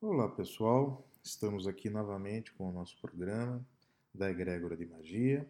[0.00, 3.66] Olá pessoal, estamos aqui novamente com o nosso programa
[4.14, 5.44] da Egrégora de Magia,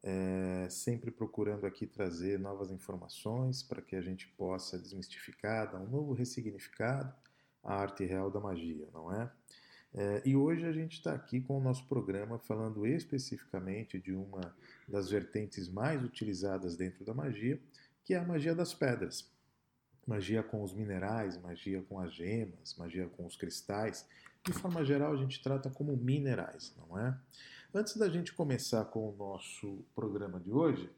[0.00, 5.88] é, sempre procurando aqui trazer novas informações para que a gente possa desmistificar, dar um
[5.88, 7.12] novo ressignificado
[7.64, 9.28] à arte real da magia, não é?
[9.92, 14.54] é e hoje a gente está aqui com o nosso programa falando especificamente de uma
[14.86, 17.60] das vertentes mais utilizadas dentro da magia,
[18.04, 19.28] que é a magia das pedras
[20.06, 24.06] magia com os minerais, magia com as gemas, magia com os cristais.
[24.44, 27.16] De forma geral, a gente trata como minerais, não é?
[27.72, 30.90] Antes da gente começar com o nosso programa de hoje,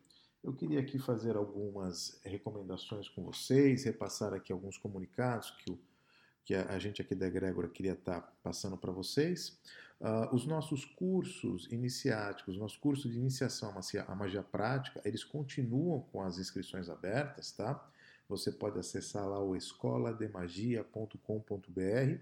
[0.42, 5.78] eu queria aqui fazer algumas recomendações com vocês, repassar aqui alguns comunicados que, o,
[6.44, 9.60] que a, gente aqui da Egrégora queria estar tá passando para vocês.
[10.00, 13.72] Uh, os nossos cursos iniciáticos, nosso curso de iniciação
[14.08, 17.88] à magia prática, eles continuam com as inscrições abertas, tá?
[18.32, 22.18] Você pode acessar lá o escolademagia.com.br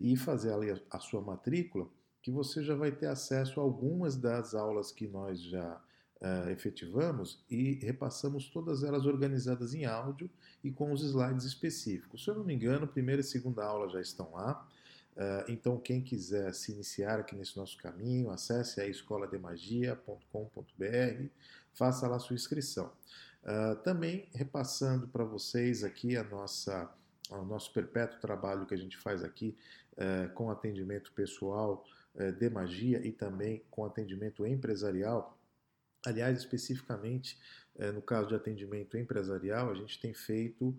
[0.00, 1.86] e fazer ali a, sua matrícula,
[2.22, 5.78] que você já vai ter acesso a algumas das aulas que nós já
[6.22, 10.30] uh, efetivamos e repassamos todas elas organizadas em áudio
[10.64, 12.24] e com os slides específicos.
[12.24, 14.66] Se eu não me engano, primeira e segunda aula já estão lá.
[15.14, 21.26] Uh, então, quem quiser se iniciar aqui nesse nosso caminho, acesse a escolademagia.com.br,
[21.74, 22.90] faça lá sua inscrição.
[23.42, 26.92] Uh, também repassando para vocês aqui a nossa,
[27.30, 29.56] o nosso perpétuo trabalho que a gente faz aqui
[29.92, 35.38] uh, com atendimento pessoal uh, de magia e também com atendimento empresarial.
[36.04, 37.38] Aliás, especificamente
[37.76, 40.74] eh, no caso de atendimento empresarial, a gente tem feito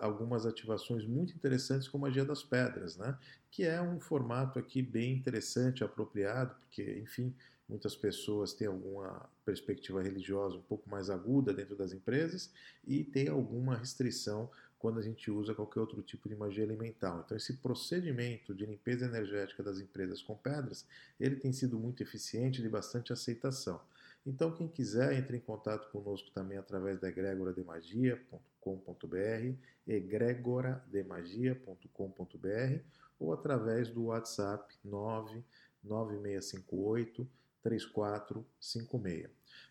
[0.00, 3.18] algumas ativações muito interessantes com magia das pedras, né?
[3.50, 7.34] que é um formato aqui bem interessante, apropriado, porque, enfim,
[7.68, 12.50] Muitas pessoas têm alguma perspectiva religiosa um pouco mais aguda dentro das empresas
[12.86, 17.22] e tem alguma restrição quando a gente usa qualquer outro tipo de magia elemental.
[17.24, 20.86] Então esse procedimento de limpeza energética das empresas com pedras,
[21.18, 23.80] ele tem sido muito eficiente e de bastante aceitação.
[24.26, 29.54] Então quem quiser entre em contato conosco também através da egregorademagia.com.br,
[29.86, 32.80] egregorademagia.com.br
[33.18, 37.26] ou através do WhatsApp 99658
[37.64, 39.30] 3456.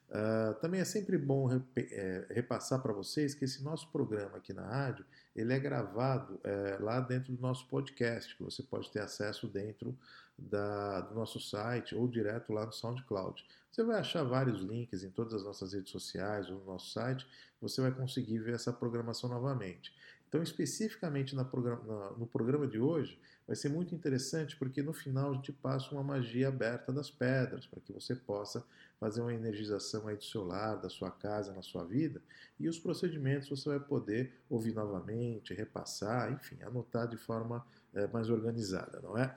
[0.09, 4.62] Uh, também é sempre bom é, repassar para vocês que esse nosso programa aqui na
[4.62, 5.04] rádio
[5.36, 9.98] ele é gravado é, lá dentro do nosso podcast, que você pode ter acesso dentro
[10.38, 13.44] da, do nosso site ou direto lá no SoundCloud.
[13.72, 17.28] Você vai achar vários links em todas as nossas redes sociais ou no nosso site,
[17.60, 19.96] você vai conseguir ver essa programação novamente.
[20.30, 25.31] Então, especificamente na programa, no programa de hoje, vai ser muito interessante porque no final
[25.31, 28.66] a gente passa uma magia aberta das pedras, para que você possa
[29.00, 32.22] fazer uma energização aí do seu lar, da sua casa, na sua vida,
[32.59, 38.30] e os procedimentos você vai poder ouvir novamente, repassar, enfim, anotar de forma é, mais
[38.30, 39.36] organizada, não é?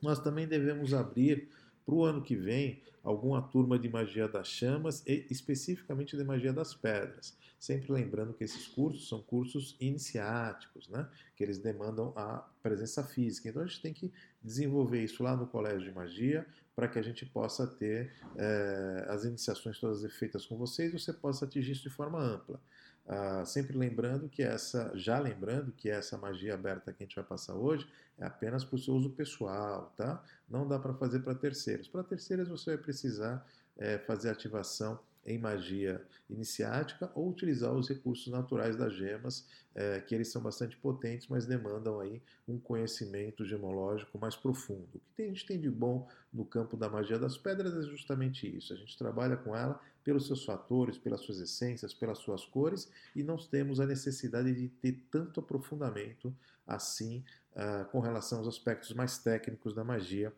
[0.00, 1.48] Nós também devemos abrir
[1.86, 6.52] para o ano que vem alguma turma de magia das chamas e especificamente de magia
[6.52, 7.38] das pedras.
[7.56, 11.08] Sempre lembrando que esses cursos são cursos iniciáticos, né?
[11.36, 13.48] que eles demandam a presença física.
[13.48, 17.02] Então a gente tem que desenvolver isso lá no Colégio de Magia para que a
[17.02, 21.84] gente possa ter é, as iniciações todas feitas com vocês e você possa atingir isso
[21.84, 22.60] de forma ampla.
[23.08, 27.24] Ah, sempre lembrando que essa, já lembrando que essa magia aberta que a gente vai
[27.24, 27.86] passar hoje
[28.18, 30.22] é apenas para o seu uso pessoal, tá?
[30.48, 31.86] Não dá para fazer para terceiros.
[31.86, 33.46] Para terceiros você vai precisar
[33.76, 40.14] é, fazer ativação em magia iniciática ou utilizar os recursos naturais das gemas, é, que
[40.14, 44.96] eles são bastante potentes, mas demandam aí um conhecimento gemológico mais profundo.
[44.96, 48.46] O que a gente tem de bom no campo da magia das pedras é justamente
[48.56, 48.72] isso.
[48.72, 53.24] A gente trabalha com ela pelos seus fatores, pelas suas essências, pelas suas cores, e
[53.24, 56.32] não temos a necessidade de ter tanto aprofundamento
[56.64, 57.24] assim
[57.56, 60.32] uh, com relação aos aspectos mais técnicos da magia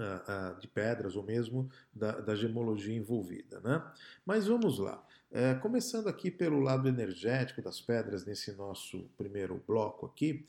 [0.00, 3.60] uh, uh, de pedras ou mesmo da, da, gemologia envolvida.
[3.60, 3.80] Né?
[4.26, 5.06] Mas vamos lá.
[5.30, 10.44] É, começando aqui pelo lado energético das pedras nesse nosso primeiro bloco aqui,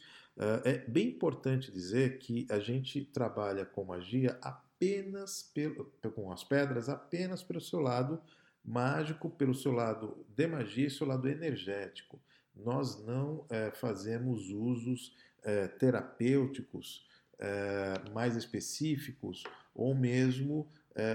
[0.65, 4.37] é bem importante dizer que a gente trabalha com magia
[4.83, 8.21] apenas pelo, com as pedras apenas pelo seu lado
[8.63, 12.21] mágico, pelo seu lado de magia e seu lado energético.
[12.55, 17.07] Nós não é, fazemos usos é, terapêuticos
[17.39, 19.43] é, mais específicos
[19.73, 20.67] ou mesmo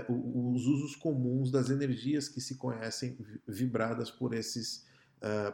[0.08, 3.16] os usos comuns das energias que se conhecem
[3.46, 4.84] vibradas por esses,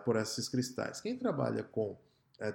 [0.03, 0.99] por esses cristais.
[0.99, 2.01] Quem trabalha com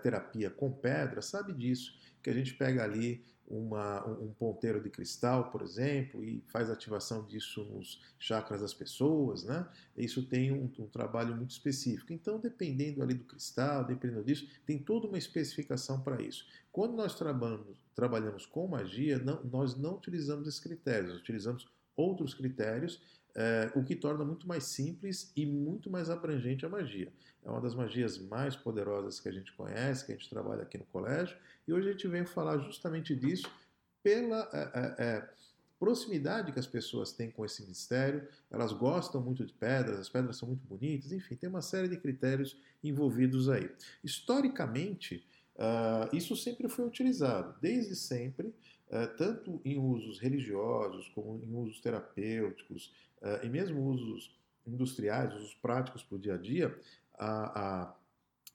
[0.02, 5.50] terapia com pedra sabe disso, que a gente pega ali uma, um ponteiro de cristal,
[5.50, 9.68] por exemplo, e faz ativação disso nos chakras das pessoas, né?
[9.98, 12.14] Isso tem um, um, trabalho muito específico.
[12.14, 16.46] Então, dependendo ali do cristal, dependendo disso, tem toda uma especificação para isso.
[16.72, 23.02] Quando nós trabalhamos, trabalhamos com magia, não, nós não utilizamos esses critérios, utilizamos outros critérios,
[23.36, 27.12] é, o que torna muito mais simples e muito mais abrangente a magia.
[27.44, 30.78] É uma das magias mais poderosas que a gente conhece, que a gente trabalha aqui
[30.78, 31.38] no colégio,
[31.68, 33.50] e hoje a gente vem falar justamente disso
[34.04, 35.30] pela é, é, é,
[35.80, 38.28] proximidade que as pessoas têm com esse mistério.
[38.52, 41.98] Elas gostam muito de pedras, as pedras são muito bonitas, enfim, tem uma série de
[41.98, 43.70] critérios envolvidos aí.
[44.04, 45.26] Historicamente,
[45.56, 48.54] uh, isso sempre foi utilizado, desde sempre,
[49.18, 56.04] tanto em usos religiosos como em usos terapêuticos, uh, e mesmo usos industriais, usos práticos
[56.04, 56.80] para o dia a dia,
[57.18, 57.94] a,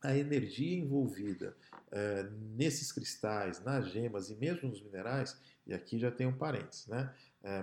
[0.03, 1.57] a, energia envolvida
[1.91, 6.87] é, nesses cristais, nas gemas e mesmo nos minerais, e aqui já tem um parênteses,
[6.87, 7.13] né?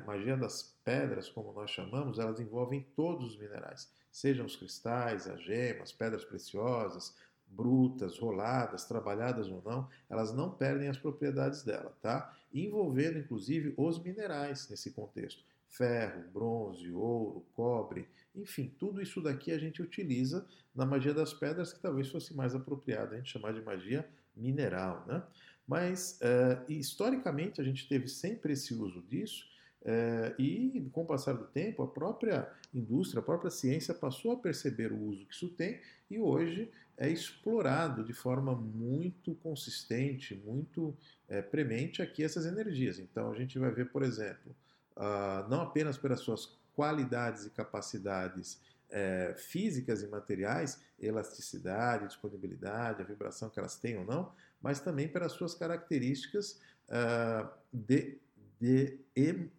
[0.06, 5.41] Magia das pedras, como nós chamamos, elas envolvem todos os minerais, sejam os cristais, as
[5.44, 7.15] gemas, pedras preciosas,
[7.47, 12.35] brutas, roladas, trabalhadas ou não, elas não perdem as propriedades dela, tá?
[12.53, 19.57] Envolvendo inclusive os minerais nesse contexto ferro, bronze, ouro, cobre, enfim, tudo isso daqui a
[19.57, 20.45] gente utiliza
[20.75, 25.06] na magia das pedras, que talvez fosse mais apropriado a gente chamar de magia mineral,
[25.07, 25.24] né?
[25.68, 29.45] Mas, uh, historicamente, a gente teve sempre esse uso disso,
[29.83, 34.38] uh, e com o passar do tempo, a própria indústria, a própria ciência passou a
[34.38, 36.69] perceber o uso que isso tem, e hoje
[37.01, 43.00] é explorado de forma muito consistente, muito uh, premente aqui essas energias.
[43.00, 44.56] Então, a gente vai ver, por exemplo,
[44.95, 53.06] uh, não apenas pelas suas qualidades e capacidades é, físicas e materiais, elasticidade, disponibilidade, a
[53.06, 54.31] vibração que elas têm ou não,
[54.62, 56.59] mas também pelas suas características
[56.89, 58.19] uh, de,
[58.59, 59.00] de,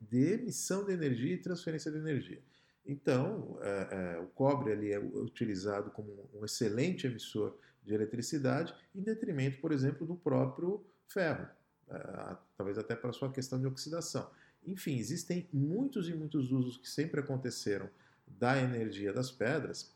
[0.01, 2.41] de, emissão de energia e transferência de energia.
[2.85, 9.03] Então, é, é, o cobre ali é utilizado como um excelente emissor de eletricidade, em
[9.03, 11.49] detrimento, por exemplo, do próprio ferro,
[11.89, 14.31] uh, talvez até para sua questão de oxidação.
[14.65, 17.89] Enfim, existem muitos e muitos usos que sempre aconteceram
[18.27, 19.93] da energia das pedras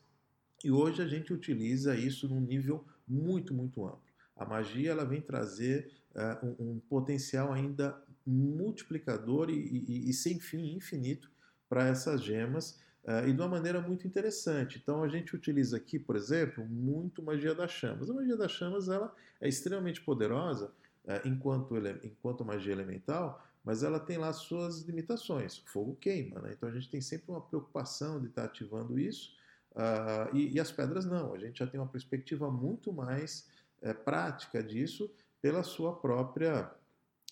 [0.63, 4.01] e hoje a gente utiliza isso num nível muito, muito amplo.
[4.35, 10.39] A magia ela vem trazer uh, um, um, potencial ainda multiplicador e, e, e sem
[10.39, 11.31] fim infinito
[11.69, 14.79] para essas gemas uh, e de uma maneira muito interessante.
[14.81, 18.09] Então a gente utiliza aqui, por exemplo, muito magia das chamas.
[18.09, 20.71] A magia das chamas ela é extremamente poderosa
[21.05, 25.57] uh, enquanto, enquanto magia elemental, mas ela tem lá suas limitações.
[25.59, 26.53] O fogo queima, né?
[26.55, 29.35] então a gente tem sempre uma preocupação de estar ativando isso.
[29.71, 33.47] Uh, e, e, as pedras não, a gente já tem uma perspectiva muito mais
[33.79, 36.71] é, prática disso pela sua própria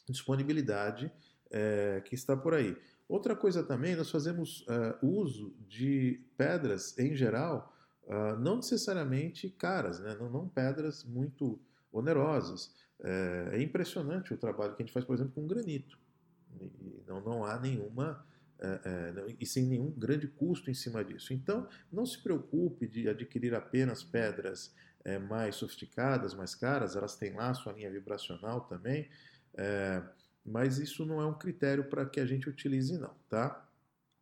[0.08, 1.12] disponibilidade
[2.04, 2.78] que está por aí.
[3.08, 10.00] Outra coisa também, nós fazemos uh, uso de pedras em geral, uh, não necessariamente caras,
[10.00, 10.16] né?
[10.20, 11.60] não, não pedras muito
[11.92, 12.74] onerosas.
[13.02, 15.98] É, é impressionante o trabalho que a gente faz, por exemplo, com granito.
[16.60, 18.26] E não, não há nenhuma.
[19.14, 21.34] Não, e sem nenhum grande custo em cima disso.
[21.34, 24.74] Então, não se preocupe de adquirir apenas pedras
[25.28, 29.10] mais sofisticadas, mais caras, elas têm lá sua linha vibracional também,
[29.58, 30.02] é,
[30.46, 33.68] mas isso não é um critério para que a gente utilize, não, tá?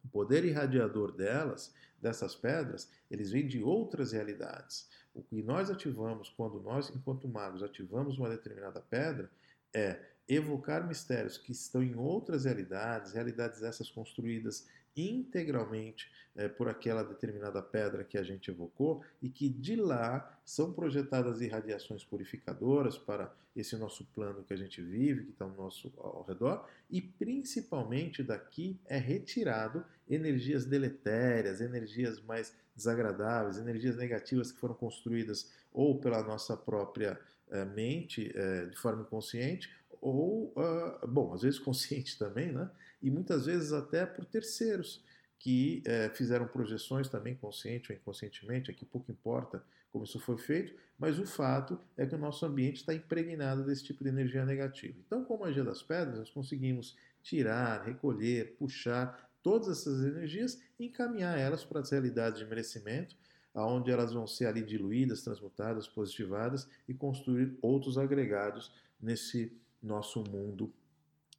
[0.03, 4.89] O poder irradiador delas, dessas pedras, eles vêm de outras realidades.
[5.13, 9.29] O que nós ativamos quando nós, enquanto magos, ativamos uma determinada pedra
[9.73, 17.04] é evocar mistérios que estão em outras realidades, realidades essas construídas integralmente é, por aquela
[17.04, 23.33] determinada pedra que a gente evocou e que de lá são projetadas irradiações purificadoras para
[23.56, 28.23] esse nosso plano que a gente vive, que está no nosso ao redor, e principalmente
[28.23, 36.23] daqui é retirado energias deletérias, energias mais desagradáveis, energias negativas que foram construídas ou pela
[36.23, 37.19] nossa própria
[37.52, 39.69] é, mente é, de forma inconsciente
[40.04, 42.69] ou, uh, bom, às vezes consciente também, né?
[43.04, 45.04] E muitas vezes até por terceiros
[45.38, 50.74] que uh, fizeram projeções também consciente ou inconscientemente, aqui pouco importa como isso foi feito,
[50.98, 54.98] mas o fato é que o nosso ambiente está impregnado desse tipo de energia negativa.
[55.06, 60.86] Então, com a magia das pedras, nós conseguimos tirar, recolher, puxar todas essas energias e
[60.86, 63.16] encaminhar elas para as realidades de merecimento,
[63.54, 70.74] aonde elas vão ser ali diluídas, transmutadas, positivadas e construir outros agregados nesse nosso mundo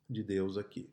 [0.09, 0.88] de Deus aqui.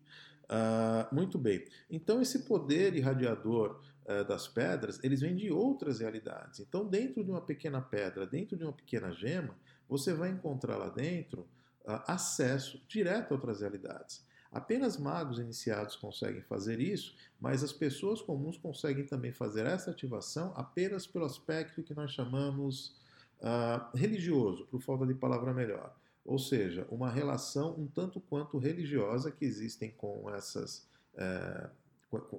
[0.51, 1.63] Uh, muito bem.
[1.89, 6.60] Então, esse poder irradiador uh, das pedras, eles vêm de outras realidades.
[6.60, 9.55] Então, dentro de uma pequena pedra, dentro de uma pequena gema,
[9.88, 11.43] você vai encontrar lá dentro
[11.86, 14.25] uh, acesso direto a outras realidades.
[14.51, 20.51] Apenas magos iniciados conseguem fazer isso, mas as pessoas comuns conseguem também fazer essa ativação
[20.58, 23.00] apenas pelo aspecto que nós chamamos
[23.39, 25.96] uh, religioso, por falta de palavra melhor.
[26.25, 31.70] Ou seja, uma relação um tanto quanto religiosa que existem com essas, uh,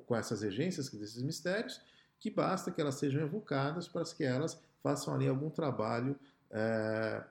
[0.07, 1.81] com, essas regências desses mistérios,
[2.21, 6.17] que basta que elas sejam evocadas para que elas façam ali algum trabalho
[6.51, 7.25] uh,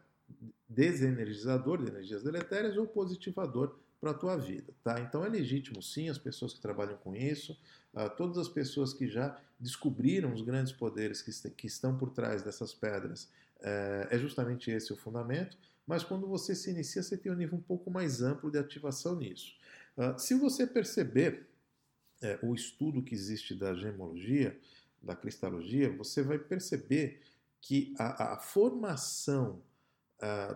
[0.67, 4.99] desenergizador de energias deletérias ou positivador para a tua vida, tá?
[4.99, 7.55] Então é legítimo sim as pessoas que trabalham com isso,
[7.93, 12.41] uh, todas as pessoas que já descobriram os grandes poderes que, que estão por trás
[12.41, 13.25] dessas pedras,
[13.59, 17.57] uh, é justamente esse o fundamento, mas quando você se inicia, você tem um nível
[17.57, 19.55] um pouco mais amplo de ativação nisso.
[19.97, 21.47] Uh, se você perceber
[22.21, 24.57] é, o estudo que existe da gemologia,
[25.01, 27.21] da cristalogia, você vai perceber
[27.59, 29.61] que a, a formação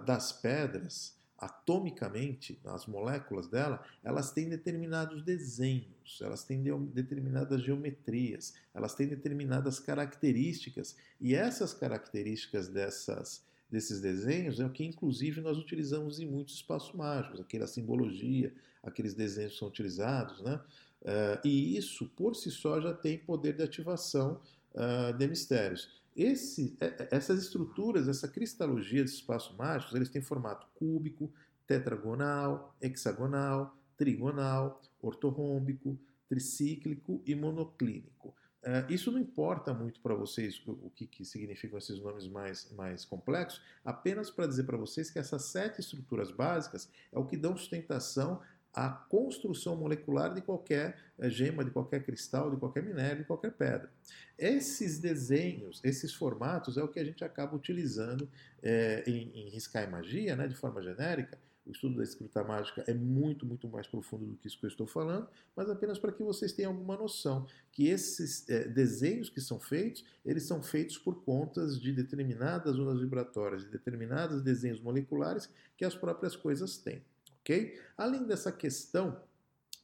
[0.05, 6.63] das pedras atomicamente, as moléculas dela, elas têm determinados desenhos, elas têm
[6.94, 13.44] determinadas geometrias, elas têm determinadas características, e essas características dessas,
[13.75, 19.13] desses desenhos é o que, inclusive, nós utilizamos em muitos espaços mágicos, aquela simbologia, aqueles
[19.13, 20.62] desenhos que são utilizados, né?
[21.01, 24.41] Uh, e isso, por si só, já tem poder de ativação
[24.74, 25.89] uh, de mistérios.
[26.15, 31.29] Esse, é, essas estruturas, essa cristalogia de espaços mágicos, eles têm formato cúbico,
[31.67, 38.34] tetragonal, hexagonal, trigonal, ortorrômbico, tricíclico e monoclínico.
[38.65, 43.05] Uh, isso não importa muito para vocês o que, que, significam esses nomes mais, mais
[43.05, 47.55] complexos, apenas para dizer para vocês que essas sete estruturas básicas é o que dão
[47.55, 48.41] sustentação
[48.75, 53.53] a construção molecular de qualquer eh, gema, de qualquer cristal, de qualquer minério, de qualquer
[53.53, 53.89] pedra.
[54.38, 58.29] Esses desenhos, esses formatos é o que a gente acaba utilizando
[58.62, 61.38] é, em, em riscar e magia, né, de forma genérica.
[61.65, 64.69] O estudo da escrita mágica é muito, muito mais profundo do que isso que eu
[64.69, 69.41] estou falando, mas apenas para que vocês tenham alguma noção que esses é, desenhos que
[69.41, 75.50] são feitos, eles são feitos por contas de determinadas ondas vibratórias, de determinados desenhos moleculares
[75.75, 77.01] que as próprias coisas têm
[77.45, 77.79] ok?
[77.95, 79.22] Além dessa questão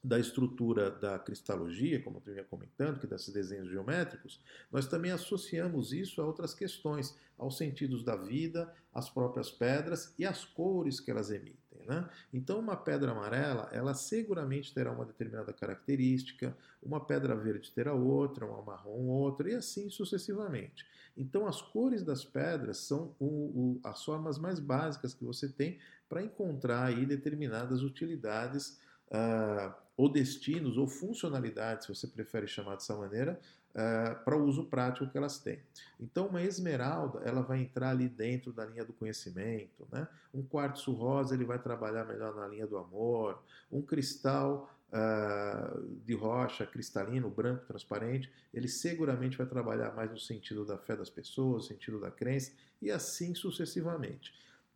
[0.03, 5.93] da estrutura da cristalogia, como eu vinha comentando, que desses desenhos geométricos, nós também associamos
[5.93, 11.11] isso a outras questões, aos sentidos da vida, às próprias pedras e às cores que
[11.11, 11.60] elas emitem.
[11.87, 12.09] Né?
[12.33, 18.45] Então, uma pedra amarela, ela seguramente terá uma determinada característica, uma pedra verde terá outra,
[18.45, 20.85] uma marrom outra, e assim sucessivamente.
[21.15, 25.79] Então, as cores das pedras são o, o, as formas mais básicas que você tem
[26.07, 32.95] para encontrar aí determinadas utilidades uh, ou destinos ou funcionalidades, se você prefere chamar dessa
[32.95, 33.39] maneira,
[33.71, 35.59] uh, para o uso prático que elas têm.
[35.99, 40.07] Então, uma esmeralda ela vai entrar ali dentro da linha do conhecimento, né?
[40.33, 46.13] Um quartzo rosa ele vai trabalhar melhor na linha do amor, um cristal Uh, de
[46.13, 51.63] rocha, cristalino, branco, transparente, ele seguramente vai trabalhar mais no sentido da fé das pessoas,
[51.63, 52.51] no sentido da crença
[52.81, 54.33] e assim sucessivamente.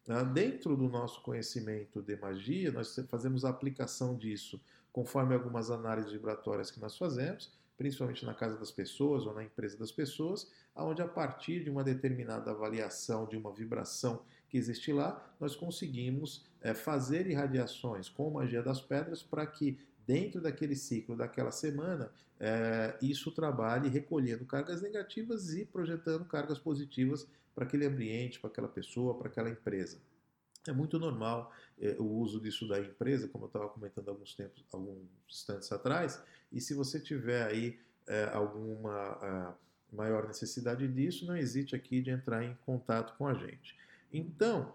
[0.08, 4.62] Ah, dentro do nosso conhecimento de magia, nós fazemos a aplicação disso
[4.92, 9.78] conforme algumas análises vibratórias que nós fazemos, principalmente na casa das pessoas ou na empresa
[9.78, 15.22] das pessoas, onde a partir de uma determinada avaliação de uma vibração que existe lá,
[15.40, 21.52] nós conseguimos é, fazer irradiações com magia das pedras para que dentro daquele ciclo daquela
[21.52, 28.50] semana, é, isso trabalhe recolhendo cargas negativas e projetando cargas positivas para aquele ambiente, para
[28.50, 29.98] aquela pessoa, para aquela empresa.
[30.68, 34.64] É muito normal é, o uso disso da empresa, como eu estava comentando alguns tempos,
[34.72, 39.58] alguns instantes atrás, e se você tiver aí é, alguma
[39.92, 43.78] maior necessidade disso, não hesite aqui de entrar em contato com a gente.
[44.12, 44.74] Então,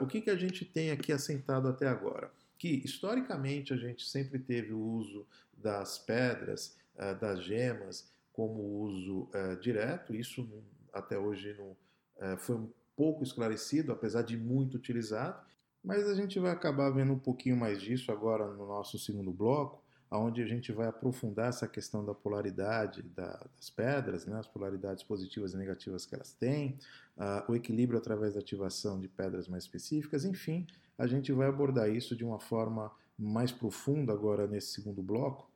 [0.00, 2.30] o que, que a gente tem aqui assentado até agora?
[2.58, 5.26] Que historicamente a gente sempre teve o uso
[5.56, 6.76] das pedras,
[7.20, 9.28] das gemas, como uso
[9.60, 10.46] direto, isso
[10.92, 11.76] até hoje não
[12.18, 15.40] é, foi um pouco esclarecido, apesar de muito utilizado,
[15.84, 19.80] mas a gente vai acabar vendo um pouquinho mais disso agora no nosso segundo bloco,
[20.10, 25.04] onde a gente vai aprofundar essa questão da polaridade da, das pedras, né, as polaridades
[25.04, 26.76] positivas e negativas que elas têm,
[27.16, 31.88] uh, o equilíbrio através da ativação de pedras mais específicas, enfim, a gente vai abordar
[31.88, 35.48] isso de uma forma mais profunda agora nesse segundo bloco.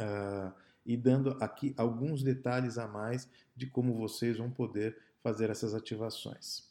[0.00, 5.74] Uh, e dando aqui alguns detalhes a mais de como vocês vão poder fazer essas
[5.74, 6.68] ativações.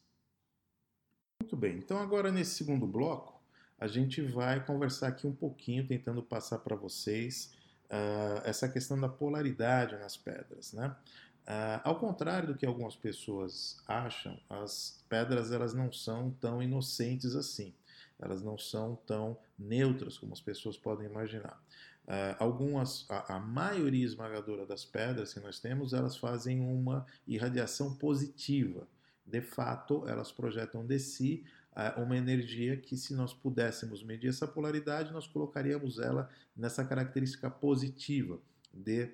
[1.41, 3.41] Muito bem, então agora nesse segundo bloco,
[3.79, 7.51] a gente vai conversar aqui um pouquinho, tentando passar para vocês
[7.85, 10.71] uh, essa questão da polaridade nas pedras.
[10.71, 10.95] Né?
[11.47, 17.35] Uh, ao contrário do que algumas pessoas acham, as pedras elas não são tão inocentes
[17.35, 17.73] assim.
[18.19, 21.61] Elas não são tão neutras como as pessoas podem imaginar.
[22.05, 27.95] Uh, algumas, a, a, maioria esmagadora das pedras que nós temos, elas fazem uma irradiação
[27.95, 28.85] positiva.
[29.25, 34.45] De fato, elas projetam de si uh, uma energia que, se nós pudéssemos medir essa
[34.45, 38.37] polaridade, nós colocaríamos ela nessa característica positiva
[38.73, 39.09] de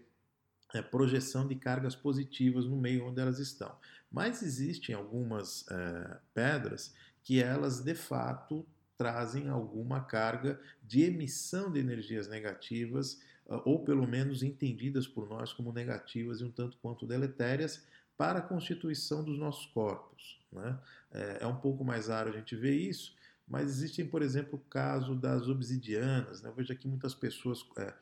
[0.74, 3.76] é, projeção de cargas positivas no meio onde elas estão.
[4.12, 6.94] Mas existem algumas é, pedras
[7.24, 8.66] que elas de fato
[9.00, 15.54] trazem alguma carga de emissão de energias negativas, ah, ou pelo menos entendidas por nós
[15.54, 17.88] como negativas e um tanto quanto deletérias
[18.18, 20.38] para a constituição dos nossos corpos.
[20.52, 20.78] Né?
[21.12, 23.16] É, é um pouco mais raro a gente ver isso,
[23.48, 26.42] mas existem, por exemplo, o caso das obsidianas.
[26.42, 26.50] Né?
[26.50, 27.94] Eu vejo aqui muitas pessoas é,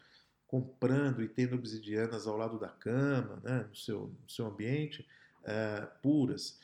[0.47, 5.07] comprando e tendo obsidianas ao lado da cama, né, no, seu, no seu ambiente,
[5.43, 6.59] é, puras.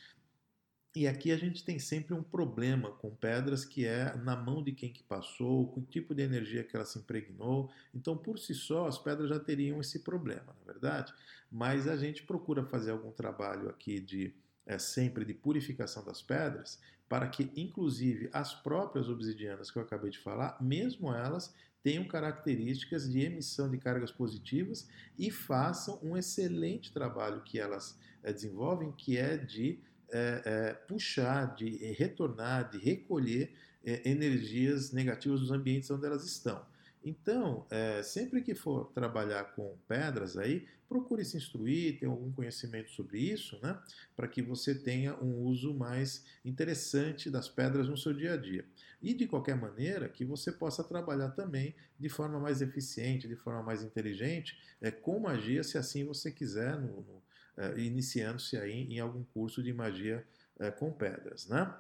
[0.96, 4.72] E aqui a gente tem sempre um problema com pedras que é na mão de
[4.72, 7.72] quem que passou, com o tipo de energia que ela se impregnou.
[7.96, 11.12] Então, por si só, as pedras já teriam esse problema, na é verdade.
[11.52, 14.36] Mas a gente procura fazer algum trabalho aqui de
[14.68, 20.12] é, sempre de purificação das pedras, para que, inclusive, as próprias obsidianas que eu acabei
[20.12, 26.94] de falar, mesmo elas tenham características de emissão de cargas positivas e façam um excelente
[26.94, 29.80] trabalho que elas é, desenvolvem, que é de
[30.14, 33.54] é, é, puxar, de retornar, de recolher
[34.06, 36.66] energias negativas dos ambientes onde elas estão.
[37.04, 42.92] Então, é, sempre que for trabalhar com pedras aí, procure se instruir, ter algum conhecimento
[42.92, 43.78] sobre isso, né?
[44.16, 48.64] Para que você tenha um uso mais interessante das pedras no seu dia a dia.
[49.02, 53.64] E de qualquer maneira, que você possa trabalhar também de forma mais eficiente, de forma
[53.64, 57.23] mais inteligente, é, com magia, se assim você quiser, no, no, é,
[57.78, 60.26] iniciando-se aí em algum curso de magia
[60.60, 61.74] é, com pedras, né?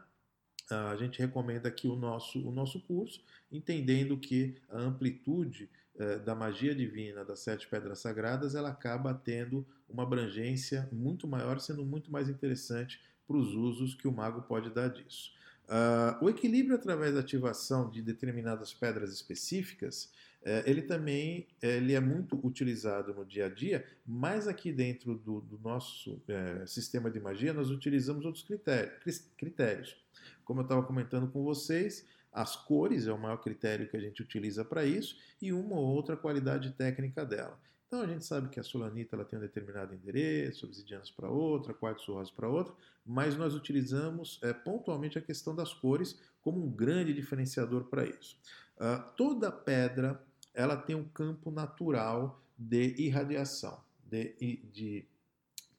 [0.70, 6.34] a gente recomenda aqui o nosso, o nosso curso, entendendo que a amplitude eh, da
[6.34, 12.12] magia divina das sete pedras sagradas ela acaba tendo uma abrangência muito maior, sendo muito
[12.12, 15.32] mais interessante para os usos que o mago pode dar disso.
[15.66, 20.33] Uh, o equilíbrio através da ativação de determinadas pedras específicas, eh,
[20.66, 25.58] ele também ele é muito utilizado no dia a dia, mas aqui dentro do, do
[25.60, 29.30] nosso eh, sistema de magia nós utilizamos outros critérios.
[29.38, 29.98] critérios.
[30.44, 34.22] Como eu estava comentando com vocês, as cores é o maior critério que a gente
[34.22, 37.58] utiliza para isso e uma ou outra qualidade técnica dela.
[37.88, 41.76] Então a gente sabe que a solanita ela tem um determinado endereço, obsidianas para outra,
[41.76, 42.74] quartzo rosa para outra,
[43.06, 48.36] mas nós utilizamos é, pontualmente a questão das cores como um grande diferenciador para isso.
[48.78, 50.20] Uh, toda pedra
[50.54, 54.34] ela tem um campo natural de irradiação, de,
[54.72, 55.06] de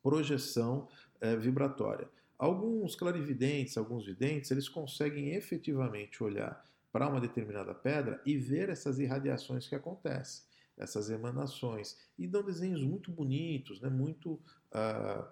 [0.03, 0.89] projeção
[1.21, 2.09] é, vibratória.
[2.39, 8.99] Alguns clarividentes, alguns videntes, eles conseguem efetivamente olhar para uma determinada pedra e ver essas
[8.99, 10.45] irradiações que acontecem,
[10.77, 15.25] essas emanações, e dão desenhos muito bonitos, né, muito uh,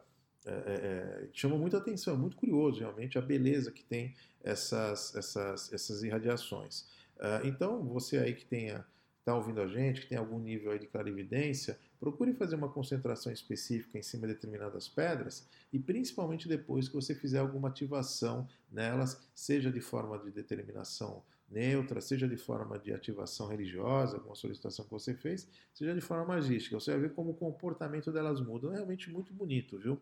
[0.44, 5.72] é, é, chamam muita atenção, é muito curioso realmente a beleza que tem essas, essas,
[5.72, 6.82] essas irradiações.
[7.16, 8.84] Uh, então, você aí que tenha
[9.22, 13.96] está ouvindo a gente, que tem algum nível de clarividência, procure fazer uma concentração específica
[13.96, 19.70] em cima de determinadas pedras e principalmente depois que você fizer alguma ativação nelas, seja
[19.70, 25.14] de forma de determinação neutra, seja de forma de ativação religiosa, alguma solicitação que você
[25.14, 26.78] fez, seja de forma magística.
[26.78, 28.68] Você vai ver como o comportamento delas muda.
[28.68, 29.94] É realmente muito bonito, viu?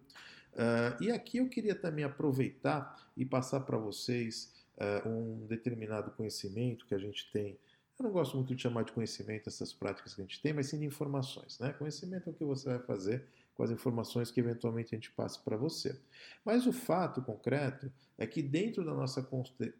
[0.52, 6.86] Uh, e aqui eu queria também aproveitar e passar para vocês uh, um determinado conhecimento
[6.86, 7.58] que a gente tem
[8.00, 10.68] eu não gosto muito de chamar de conhecimento essas práticas que a gente tem, mas
[10.68, 11.58] sim de informações.
[11.58, 11.70] Né?
[11.74, 15.38] Conhecimento é o que você vai fazer com as informações que eventualmente a gente passa
[15.44, 16.00] para você.
[16.42, 19.22] Mas o fato concreto é que dentro da nossa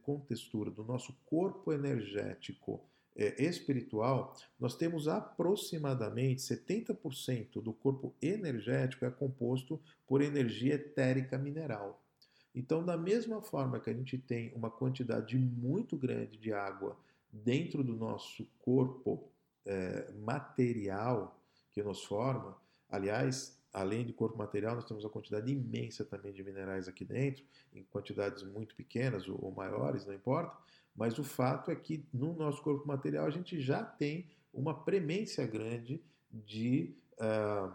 [0.03, 2.85] contextura, do nosso corpo energético
[3.17, 12.03] é, espiritual, nós temos aproximadamente 70% do corpo energético é composto por energia etérica mineral.
[12.55, 16.99] Então, da mesma forma que a gente tem uma quantidade muito grande de água
[17.33, 19.29] dentro do nosso corpo
[19.65, 21.39] é, material
[21.73, 22.57] que nos forma,
[22.89, 27.45] aliás, além de corpo material, nós temos uma quantidade imensa também de minerais aqui dentro,
[27.73, 30.57] em quantidades muito pequenas ou, ou maiores, não importa,
[30.95, 35.47] mas o fato é que no nosso corpo material a gente já tem uma premência
[35.47, 37.73] grande de uh,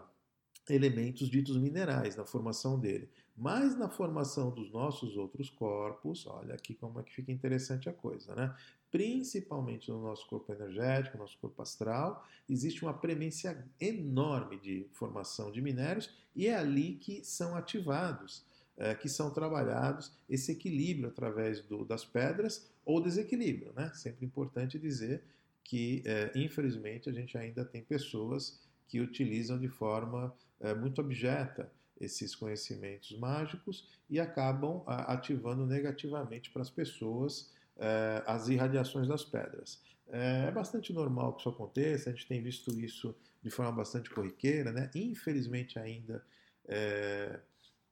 [0.68, 3.08] elementos ditos minerais na formação dele.
[3.36, 7.92] Mas na formação dos nossos outros corpos, olha aqui como é que fica interessante a
[7.92, 8.54] coisa, né?
[8.90, 15.60] Principalmente no nosso corpo energético, nosso corpo astral, existe uma premência enorme de formação de
[15.60, 18.46] minérios e é ali que são ativados,
[18.76, 23.90] é, que são trabalhados esse equilíbrio através do, das pedras ou desequilíbrio, né?
[23.92, 25.22] Sempre importante dizer
[25.62, 31.70] que, é, infelizmente, a gente ainda tem pessoas que utilizam de forma é, muito abjeta
[32.00, 39.24] esses conhecimentos mágicos e acabam a, ativando negativamente para as pessoas é, as irradiações das
[39.24, 39.82] pedras.
[40.08, 44.08] É, é bastante normal que isso aconteça, a gente tem visto isso de forma bastante
[44.10, 44.90] corriqueira, né?
[44.94, 46.24] infelizmente ainda
[46.66, 47.40] é,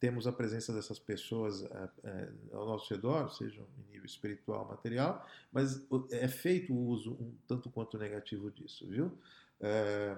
[0.00, 1.64] temos a presença dessas pessoas
[2.52, 7.70] ao nosso redor, seja em nível espiritual, material, mas é feito o uso um tanto
[7.70, 9.16] quanto negativo disso, viu?
[9.60, 10.16] É,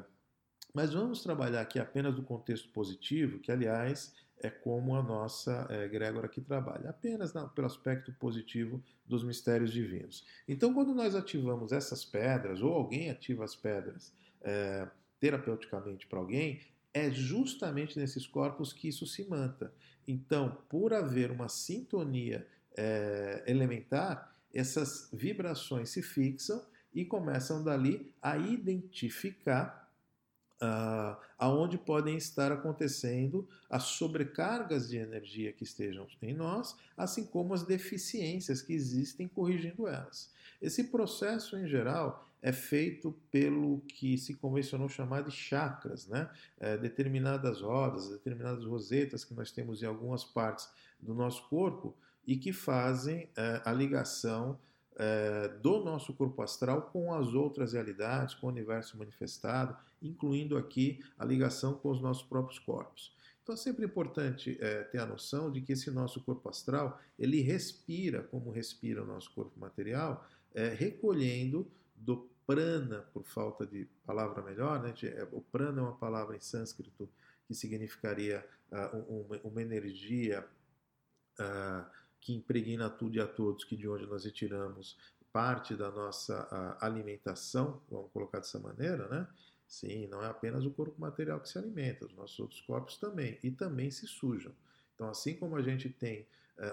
[0.77, 5.89] mas vamos trabalhar aqui apenas do contexto positivo, que aliás é como a nossa é,
[5.89, 10.23] Gregor aqui trabalha, apenas na, pelo aspecto positivo dos mistérios divinos.
[10.47, 14.13] Então, quando nós ativamos essas pedras, ou alguém ativa as pedras
[14.43, 14.87] é,
[15.19, 16.61] terapeuticamente para alguém,
[16.93, 19.73] é justamente nesses corpos que isso se manta.
[20.07, 26.63] Então, por haver uma sintonia é, elementar, essas vibrações se fixam
[26.93, 29.86] e começam dali a identificar
[30.57, 37.53] Uh, aonde podem estar acontecendo as sobrecargas de energia que estejam em nós, assim como
[37.53, 40.33] as deficiências que existem corrigindo elas.
[40.63, 46.31] Esse processo, em geral, é feito pelo que se convencionou chamar de chakras, né?
[46.59, 50.69] É, determinadas rodas, determinadas rosetas que nós temos em algumas partes
[51.01, 51.95] do nosso corpo
[52.27, 54.59] e que fazem é, a ligação
[54.99, 61.03] é, do nosso corpo astral com as outras realidades, com o universo manifestado, incluindo aqui
[61.19, 63.15] a ligação com os nossos próprios corpos.
[63.43, 67.41] Então é sempre importante é, ter a noção de que esse nosso corpo astral ele
[67.41, 74.43] respira como respira o nosso corpo material, é, recolhendo do prana, por falta de palavra
[74.43, 74.95] melhor, né?
[75.03, 77.09] É, o prana é uma palavra em sânscrito
[77.47, 80.47] que significaria uh, uma, uma, energia
[81.41, 81.87] uh,
[82.21, 84.97] que impregna tudo e a todos, que de onde nós retiramos
[85.33, 89.29] parte da nossa uh, alimentação, vamos colocar dessa maneira, né?
[89.67, 93.39] Sim, não é apenas o corpo material que se alimenta, os nossos outros corpos também,
[93.43, 94.53] e também se sujam.
[94.95, 96.27] Então, assim como a gente tem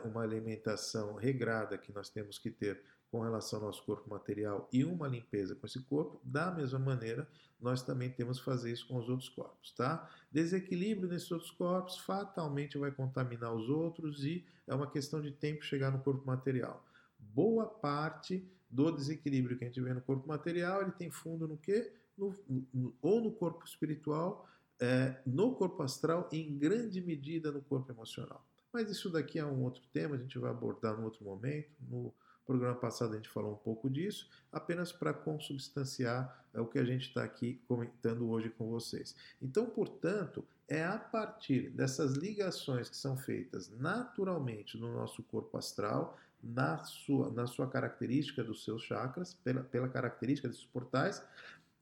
[0.05, 4.85] uma alimentação regrada que nós temos que ter com relação ao nosso corpo material e
[4.85, 7.27] uma limpeza com esse corpo, da mesma maneira,
[7.59, 10.09] nós também temos que fazer isso com os outros corpos, tá?
[10.31, 15.63] Desequilíbrio nesses outros corpos fatalmente vai contaminar os outros e é uma questão de tempo
[15.63, 16.83] chegar no corpo material.
[17.19, 21.57] Boa parte do desequilíbrio que a gente vê no corpo material, ele tem fundo no
[21.57, 21.93] quê?
[22.17, 22.33] No,
[22.73, 24.47] no, ou no corpo espiritual,
[24.79, 28.45] é, no corpo astral em grande medida no corpo emocional.
[28.71, 32.13] Mas isso daqui é um outro tema, a gente vai abordar no outro momento, no
[32.43, 36.77] no programa passado a gente falou um pouco disso, apenas para consubstanciar é, o que
[36.77, 39.15] a gente está aqui comentando hoje com vocês.
[39.41, 46.17] Então, portanto, é a partir dessas ligações que são feitas naturalmente no nosso corpo astral,
[46.43, 51.23] na sua, na sua característica dos seus chakras, pela, pela característica desses portais,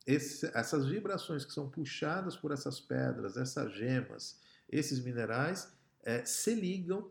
[0.05, 5.71] esse, essas vibrações que são puxadas por essas pedras, essas gemas, esses minerais,
[6.03, 7.09] é, se ligam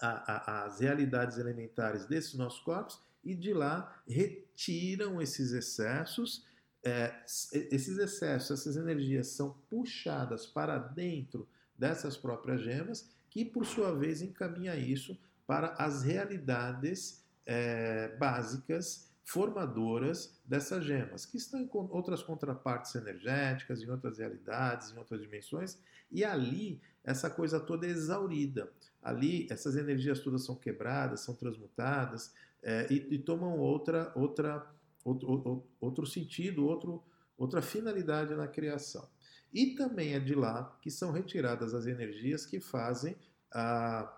[0.00, 6.46] as realidades elementares desses nossos corpos e de lá retiram esses excessos.
[6.84, 13.94] É, esses excessos, essas energias são puxadas para dentro dessas próprias gemas, que por sua
[13.96, 22.22] vez encaminha isso para as realidades é, básicas formadoras dessas gemas, que estão em outras
[22.22, 25.78] contrapartes energéticas, em outras realidades, em outras dimensões,
[26.10, 28.72] e ali essa coisa toda é exaurida.
[29.02, 34.66] Ali, essas energias todas são quebradas, são transmutadas é, e, e, tomam outra, outra,
[35.04, 37.04] outro, outro sentido, outro,
[37.36, 39.06] outra finalidade na criação.
[39.52, 43.14] E também é de lá que são retiradas as energias que fazem
[43.52, 44.10] a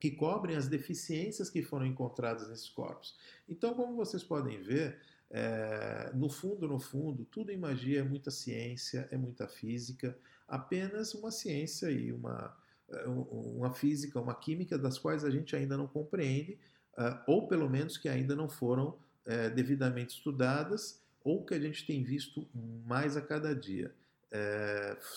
[0.00, 3.14] que cobrem as deficiências que foram encontradas nesses corpos.
[3.46, 4.98] Então, como vocês podem ver,
[5.30, 11.14] é, no fundo, no fundo, tudo em magia é muita ciência, é muita física, apenas
[11.14, 12.56] uma ciência e uma,
[12.88, 16.58] eh, uma física, uma química das quais a gente ainda não compreende,
[16.98, 21.86] uh, ou pelo menos que ainda não foram uh, devidamente estudadas, ou que a gente
[21.86, 22.48] tem visto
[22.84, 23.94] mais a cada dia.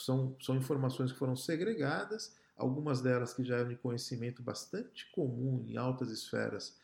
[0.04, 5.63] São, são informações que foram segregadas, algumas delas que já eram de conhecimento bastante comum
[5.68, 6.82] em altas esferas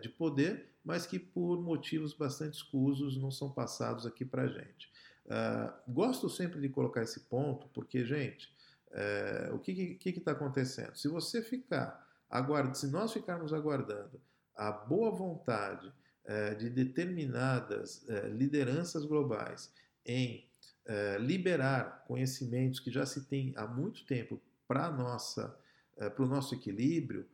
[0.00, 4.90] de poder, mas que por motivos bastante escusos não são passados aqui para a gente.
[5.26, 8.50] Uh, gosto sempre de colocar esse ponto, porque, gente,
[8.94, 10.94] É, o que está acontecendo?
[10.96, 14.20] Se você ficar aguardando, se nós ficarmos aguardando
[14.54, 15.90] a boa vontade
[16.24, 19.72] é, de determinadas é, lideranças globais
[20.04, 20.46] em
[20.84, 24.38] é, liberar conhecimentos que já se tem há muito tempo
[24.72, 25.54] para nossa
[25.94, 27.26] para o nosso equilíbrio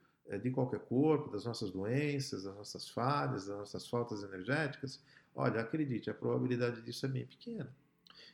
[0.42, 5.00] de qualquer corpo, das nossas doenças, das nossas falhas, das nossas faltas energéticas,
[5.34, 7.72] olha, acredite, a probabilidade disso é bem pequena.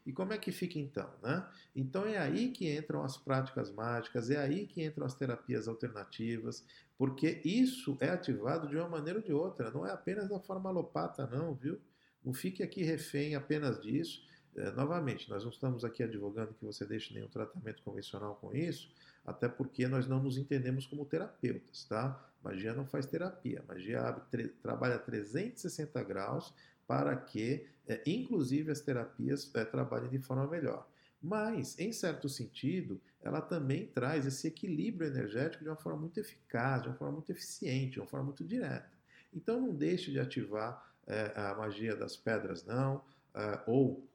[0.07, 1.09] E como é que fica então?
[1.23, 1.47] Né?
[1.77, 6.65] Então é aí que entram as práticas mágicas, é aí que entram as terapias alternativas,
[6.97, 10.71] porque isso é ativado de uma maneira ou de outra, não é apenas da forma
[10.71, 11.79] alopata, não, viu?
[12.25, 14.27] Não fique aqui refém apenas disso.
[14.57, 18.91] É, novamente, nós não estamos aqui advogando que você deixe nenhum tratamento convencional com isso,
[19.25, 22.23] até porque nós não nos entendemos como terapeutas, tá?
[22.43, 24.15] Magia não faz terapia, magia
[24.63, 26.55] trabalha 360 graus
[26.87, 30.87] para que, é, inclusive, as terapias é, trabalhem de forma melhor.
[31.21, 36.83] Mas, em certo sentido, ela também traz esse equilíbrio energético de uma forma muito eficaz,
[36.83, 38.93] de uma forma muito eficiente, de uma forma muito direta.
[39.33, 43.03] Então, não deixe de ativar é, a magia das pedras, não,
[43.35, 44.07] é, ou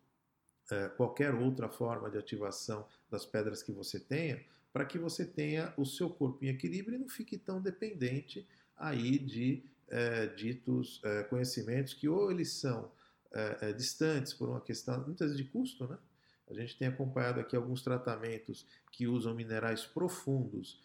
[0.97, 5.85] qualquer outra forma de ativação das pedras que você tenha, para que você tenha o
[5.85, 11.93] seu corpo em equilíbrio e não fique tão dependente aí de é, ditos é, conhecimentos
[11.93, 12.91] que ou eles são
[13.31, 15.97] é, distantes por uma questão, muitas vezes de custo, né?
[16.47, 20.81] A gente tem acompanhado aqui alguns tratamentos que usam minerais profundos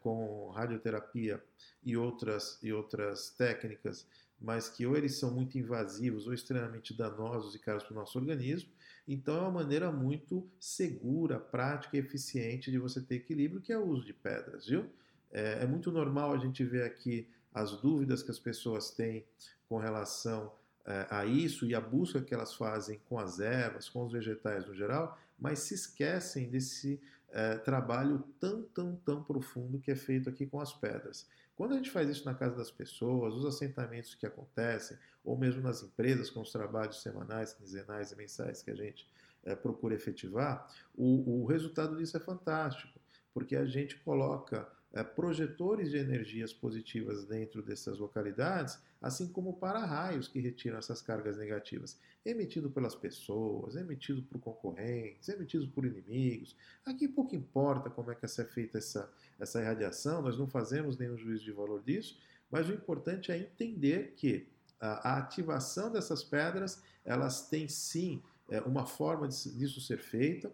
[0.00, 1.42] com radioterapia
[1.82, 4.06] e outras, e outras técnicas,
[4.40, 8.18] mas que ou eles são muito invasivos ou extremamente danosos e caros para o nosso
[8.18, 8.70] organismo.
[9.08, 13.78] Então é uma maneira muito segura, prática e eficiente de você ter equilíbrio, que é
[13.78, 14.86] o uso de pedras, viu?
[15.30, 19.24] É, é muito normal a gente ver aqui as dúvidas que as pessoas têm
[19.68, 20.52] com relação
[20.84, 24.66] eh, a isso e a busca que elas fazem com as ervas, com os vegetais
[24.66, 27.00] no geral, mas se esquecem desse
[27.36, 31.26] é, trabalho tão, tão, tão profundo que é feito aqui com as pedras.
[31.56, 35.62] Quando a gente faz isso na casa das pessoas, os assentamentos que acontecem, ou mesmo
[35.62, 39.08] nas empresas, com os trabalhos semanais, quinzenais e mensais que a gente
[39.42, 43.00] é, procura efetivar, o, o resultado disso é fantástico,
[43.32, 44.70] porque a gente coloca
[45.04, 51.98] projetores de energias positivas dentro dessas localidades, assim como para-raios que retiram essas cargas negativas,
[52.24, 56.56] emitido pelas pessoas, emitido por concorrentes, emitido por inimigos.
[56.84, 61.16] Aqui pouco importa como é que é feita essa, essa irradiação, nós não fazemos nenhum
[61.16, 62.18] juízo de valor disso,
[62.50, 64.48] mas o importante é entender que
[64.80, 70.52] a, ativação dessas pedras, elas têm sim é, uma forma disso ser feita.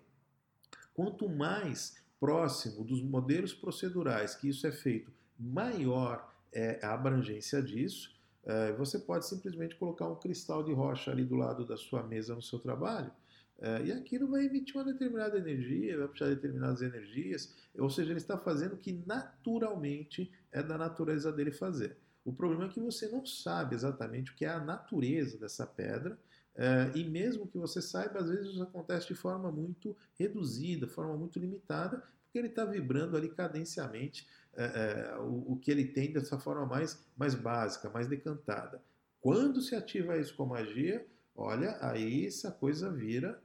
[0.94, 8.14] Quanto mais próximo dos modelos procedurais que isso é feito, maior é a abrangência disso.
[8.44, 12.32] É, você pode simplesmente colocar um cristal de rocha ali do lado da sua mesa
[12.32, 13.10] no seu trabalho.
[13.58, 18.20] É, e aquilo vai emitir uma determinada energia, vai puxar determinadas energias, ou seja, ele
[18.20, 21.96] está fazendo o que naturalmente é da natureza dele fazer.
[22.24, 26.16] O problema é que você não sabe exatamente o que é a natureza dessa pedra,
[26.54, 31.16] é, e mesmo que você saiba, às vezes isso acontece de forma muito reduzida, forma
[31.16, 36.12] muito limitada, porque ele está vibrando ali cadenciamente é, é, o, o, que ele tem
[36.12, 38.82] dessa forma mais, mais básica, mais decantada.
[39.20, 43.40] Quando se ativa isso com magia, olha, aí essa coisa vira.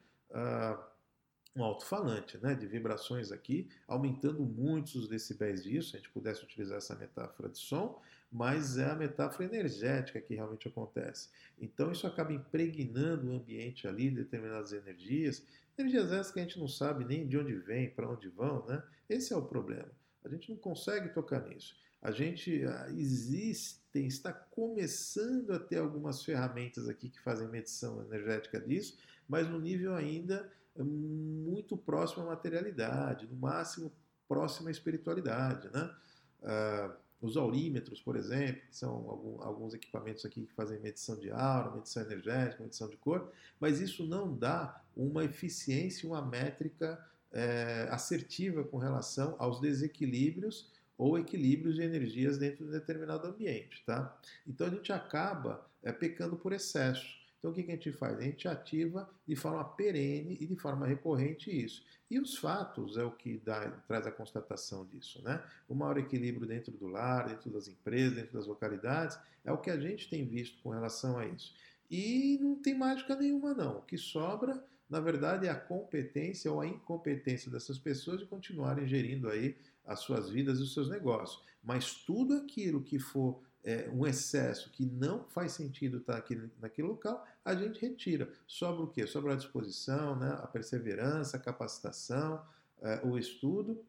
[1.58, 6.44] Um alto-falante, né, de vibrações aqui, aumentando muito os decibéis disso, se a gente pudesse
[6.44, 8.00] utilizar essa metáfora de som,
[8.32, 11.30] mas é a metáfora energética que realmente acontece.
[11.60, 15.44] Então isso acaba impregnando o ambiente ali de determinadas energias,
[15.76, 18.84] energias essas que a gente não sabe nem de onde vem, para onde vão, né?
[19.10, 19.90] Esse é o problema.
[20.24, 21.76] A gente não consegue tocar nisso.
[22.02, 28.60] A gente ah, existem, está começando a ter algumas ferramentas aqui que fazem medição energética
[28.60, 30.52] disso, mas no nível ainda
[30.84, 33.92] muito próximo à materialidade, no máximo
[34.28, 35.70] próximo à espiritualidade.
[35.70, 35.96] Né?
[36.42, 42.04] Uh, os aurímetros, por exemplo, são alguns equipamentos aqui que fazem medição de aura, medição
[42.04, 48.78] energética, medição de cor, mas isso não dá uma eficiência, uma métrica é, assertiva com
[48.78, 53.84] relação aos desequilíbrios ou equilíbrios de energias dentro de um determinado ambiente.
[53.84, 54.16] Tá?
[54.46, 57.18] Então a gente acaba é, pecando por excesso.
[57.48, 58.18] Então, o que a gente faz?
[58.18, 61.84] A gente ativa de forma perene e de forma recorrente isso.
[62.10, 65.22] E os fatos é o que dá, traz a constatação disso.
[65.24, 65.42] Né?
[65.68, 69.70] O maior equilíbrio dentro do lar, dentro das empresas, dentro das localidades, é o que
[69.70, 71.54] a gente tem visto com relação a isso.
[71.90, 73.78] E não tem mágica nenhuma, não.
[73.78, 78.88] O que sobra, na verdade, é a competência ou a incompetência dessas pessoas de continuarem
[78.88, 79.56] gerindo aí
[79.86, 81.42] as suas vidas e os seus negócios.
[81.64, 86.88] Mas tudo aquilo que for é, um excesso que não faz sentido estar aqui naquele
[86.88, 88.32] local, a gente retira.
[88.48, 89.06] Sobra o quê?
[89.06, 90.40] Sobra a disposição, né?
[90.42, 92.42] a perseverança, a capacitação,
[92.82, 93.84] é, o estudo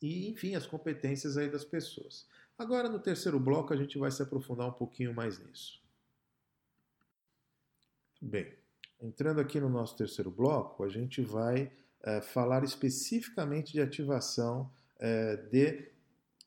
[0.00, 2.24] e, enfim, as competências aí das pessoas.
[2.56, 5.82] Agora, no terceiro bloco, a gente vai se aprofundar um pouquinho mais nisso.
[8.22, 8.54] Bem,
[9.02, 14.70] entrando aqui no nosso terceiro bloco, a gente vai é, falar especificamente de ativação
[15.00, 15.90] é, de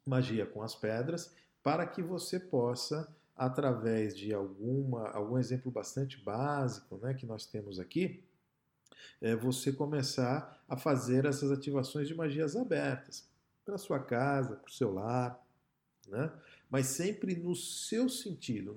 [0.06, 6.98] magia com as pedras, para que você possa, através de alguma, algum exemplo bastante básico
[6.98, 8.24] né, que nós temos aqui,
[9.22, 13.28] é, você começar a fazer essas ativações de magias abertas
[13.66, 15.42] para sua casa, para o seu lar,
[16.08, 16.32] né?
[16.70, 18.74] mas sempre no seu sentido,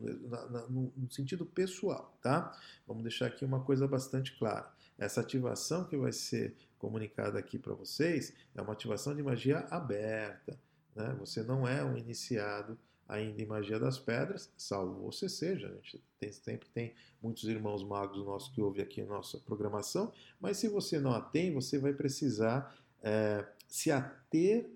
[0.71, 2.57] no, no sentido pessoal, tá?
[2.87, 4.71] Vamos deixar aqui uma coisa bastante clara.
[4.99, 10.59] Essa ativação que vai ser comunicada aqui para vocês é uma ativação de magia aberta.
[10.97, 11.15] Né?
[11.21, 15.69] Você não é um iniciado ainda em magia das pedras, salvo você seja.
[15.69, 20.13] A gente tem, sempre tem muitos irmãos magos nossos que ouvem aqui a nossa programação,
[20.41, 24.69] mas se você não a tem, você vai precisar é, se ater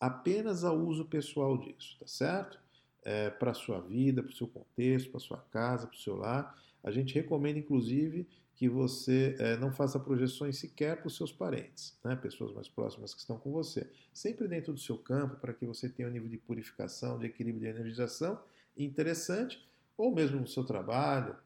[0.00, 2.58] apenas ao uso pessoal disso, tá certo?
[3.04, 6.00] É, para a sua vida, para o seu contexto, para a sua casa, para o
[6.00, 6.60] seu lar.
[6.82, 11.96] A gente recomenda, inclusive, que você é, não faça projeções sequer para os seus parentes,
[12.02, 12.16] né?
[12.16, 13.88] pessoas mais próximas que estão com você.
[14.14, 17.60] Sempre dentro do seu campo, para que você tenha um nível de purificação, de equilíbrio
[17.60, 18.40] de energização
[18.74, 19.62] interessante,
[19.96, 21.36] ou mesmo no seu trabalho,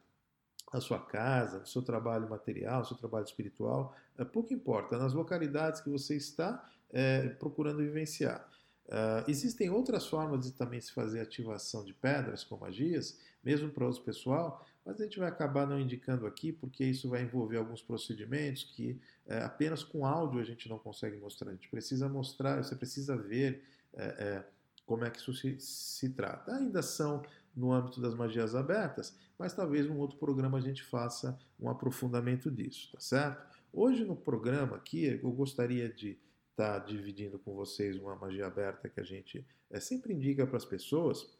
[0.72, 5.12] na sua casa, no seu trabalho material, no seu trabalho espiritual, é, pouco importa, nas
[5.12, 8.48] localidades que você está é, procurando vivenciar.
[8.86, 13.86] Uh, existem outras formas de também se fazer ativação de pedras com magias, mesmo para
[13.86, 17.82] uso pessoal, mas a gente vai acabar não indicando aqui, porque isso vai envolver alguns
[17.82, 21.50] procedimentos que é, apenas com áudio a gente não consegue mostrar.
[21.50, 23.62] A gente precisa mostrar, você precisa ver
[23.92, 24.44] é, é,
[24.86, 26.54] como é que isso se, se trata.
[26.54, 27.22] Ainda são
[27.54, 32.50] no âmbito das magias abertas, mas talvez um outro programa a gente faça um aprofundamento
[32.50, 33.44] disso, tá certo?
[33.72, 36.18] Hoje no programa aqui eu gostaria de
[36.50, 40.56] estar tá dividindo com vocês uma magia aberta que a gente é, sempre indica para
[40.56, 41.38] as pessoas.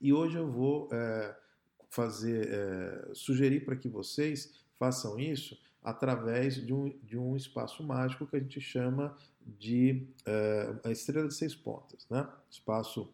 [0.00, 1.36] E hoje eu vou é,
[1.94, 8.26] fazer, é, sugerir para que vocês façam isso através de um, de um espaço mágico
[8.26, 12.28] que a gente chama de é, a estrela de seis pontas, né?
[12.50, 13.12] espaço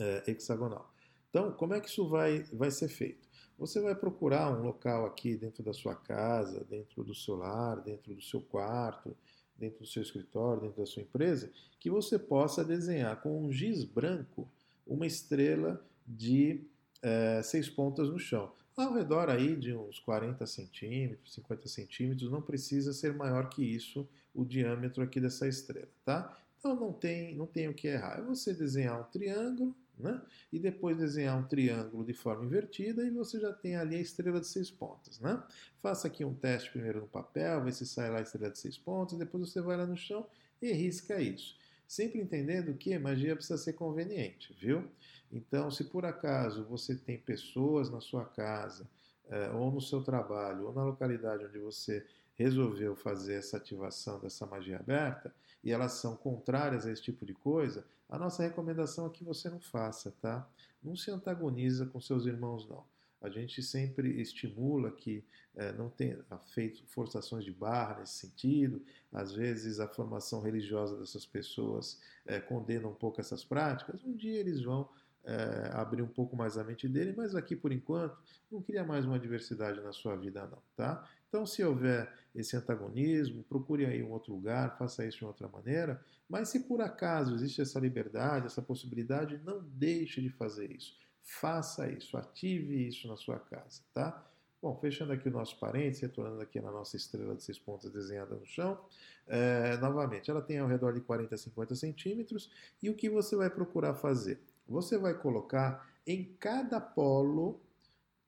[0.00, 0.92] é, hexagonal.
[1.30, 3.28] Então, como é que isso vai, vai ser feito?
[3.58, 8.14] Você vai procurar um local aqui dentro da sua casa, dentro do seu lar, dentro
[8.14, 9.16] do seu quarto,
[9.56, 13.84] dentro do seu escritório, dentro da sua empresa, que você possa desenhar com um giz
[13.84, 14.50] branco
[14.86, 16.66] uma estrela de
[17.02, 18.52] é, seis pontas no chão.
[18.76, 24.08] Ao redor aí de uns 40 centímetros, 50 centímetros, não precisa ser maior que isso
[24.34, 26.38] o diâmetro aqui dessa estrela, tá?
[26.58, 28.18] Então não tem, não tem o que errar.
[28.18, 30.22] É você desenhar um triângulo, né?
[30.50, 34.40] E depois desenhar um triângulo de forma invertida e você já tem ali a estrela
[34.40, 35.42] de seis pontas, né?
[35.82, 38.78] Faça aqui um teste primeiro no papel, vê se sai lá a estrela de seis
[38.78, 40.26] pontas, depois você vai lá no chão
[40.62, 41.56] e risca isso.
[41.86, 44.88] Sempre entendendo que magia precisa ser conveniente, viu?
[45.32, 48.86] Então, se por acaso você tem pessoas na sua casa,
[49.28, 54.44] é, ou no seu trabalho, ou na localidade onde você resolveu fazer essa ativação dessa
[54.44, 59.10] magia aberta, e elas são contrárias a esse tipo de coisa, a nossa recomendação é
[59.10, 60.46] que você não faça, tá?
[60.82, 62.84] Não se antagoniza com seus irmãos, não.
[63.22, 66.18] A gente sempre estimula que é, não tenha
[66.52, 68.82] feito forçações de barra nesse sentido.
[69.12, 74.02] Às vezes a formação religiosa dessas pessoas é, condena um pouco essas práticas.
[74.04, 74.88] Um dia eles vão
[75.24, 78.16] é, abrir um pouco mais a mente dele, mas aqui por enquanto
[78.50, 81.08] não cria mais uma diversidade na sua vida não, tá?
[81.28, 86.02] Então se houver esse antagonismo, procure aí um outro lugar, faça isso de outra maneira,
[86.28, 90.96] mas se por acaso existe essa liberdade, essa possibilidade, não deixe de fazer isso.
[91.22, 94.26] Faça isso, ative isso na sua casa, tá?
[94.62, 98.36] Bom, fechando aqui o nosso parênteses, retornando aqui na nossa estrela de seis pontas desenhada
[98.36, 98.78] no chão,
[99.26, 102.48] é, novamente, ela tem ao redor de 40 a 50 centímetros,
[102.80, 104.40] e o que você vai procurar fazer?
[104.72, 107.60] Você vai colocar em cada polo,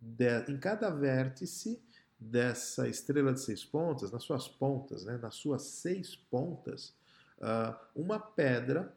[0.00, 1.83] de, em cada vértice
[2.18, 6.94] dessa estrela de seis pontas, nas suas pontas, né, nas suas seis pontas,
[7.38, 8.94] uh, uma pedra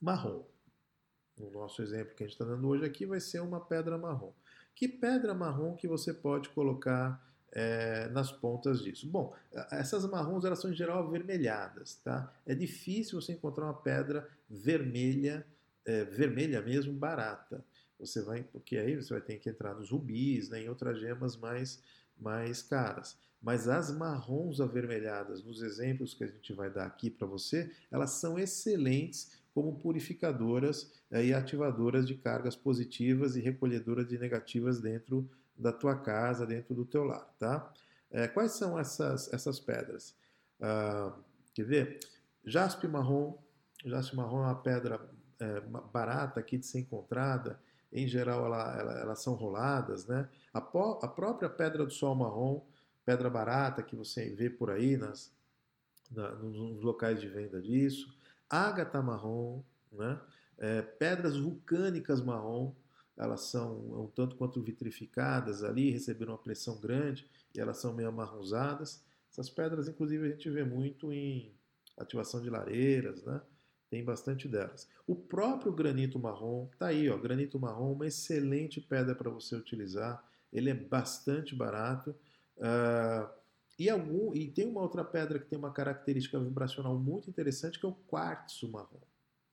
[0.00, 0.44] marrom.
[1.40, 4.32] O nosso exemplo que a gente está dando hoje aqui vai ser uma pedra marrom.
[4.74, 9.08] Que pedra marrom que você pode colocar é, nas pontas disso?
[9.08, 9.34] Bom,
[9.70, 12.32] essas marrons elas são em geral avermelhadas, tá?
[12.46, 15.46] É difícil você encontrar uma pedra vermelha,
[15.84, 17.64] é, vermelha mesmo, barata.
[17.98, 21.36] Você vai, porque aí você vai ter que entrar nos rubis, né, em outras gemas
[21.36, 21.82] mais,
[22.18, 23.16] mais caras.
[23.40, 28.10] Mas as marrons avermelhadas, nos exemplos que a gente vai dar aqui para você, elas
[28.10, 35.28] são excelentes como purificadoras é, e ativadoras de cargas positivas e recolhedoras de negativas dentro
[35.56, 37.72] da tua casa, dentro do teu lar, tá?
[38.10, 40.14] É, quais são essas, essas pedras?
[40.60, 41.14] Ah,
[41.54, 41.98] Quer ver?
[42.44, 43.38] Jaspe marrom.
[43.84, 45.00] Jaspe marrom é uma pedra
[45.42, 45.60] é,
[45.92, 47.60] barata aqui de ser encontrada.
[47.92, 50.28] Em geral, ela, ela, elas são roladas, né?
[50.52, 52.62] A, po, a, própria pedra do sol marrom,
[53.04, 55.32] pedra barata que você vê por aí nas,
[56.10, 58.16] na, nos locais de venda disso.
[58.48, 60.18] Ágata marrom, né?
[60.58, 62.72] É, pedras vulcânicas marrom,
[63.16, 68.08] elas são um tanto quanto vitrificadas ali, receberam uma pressão grande e elas são meio
[68.08, 69.02] amarronzadas.
[69.30, 71.52] Essas pedras, inclusive, a gente vê muito em
[71.98, 73.40] ativação de lareiras, né?
[73.92, 74.88] Tem bastante delas.
[75.06, 80.26] O próprio granito marrom, tá aí, ó, granito marrom, uma excelente pedra para você utilizar.
[80.50, 82.16] Ele é bastante barato.
[82.56, 83.28] Uh,
[83.78, 87.84] e, algum, e tem uma outra pedra que tem uma característica vibracional muito interessante, que
[87.84, 89.02] é o quartzo marrom.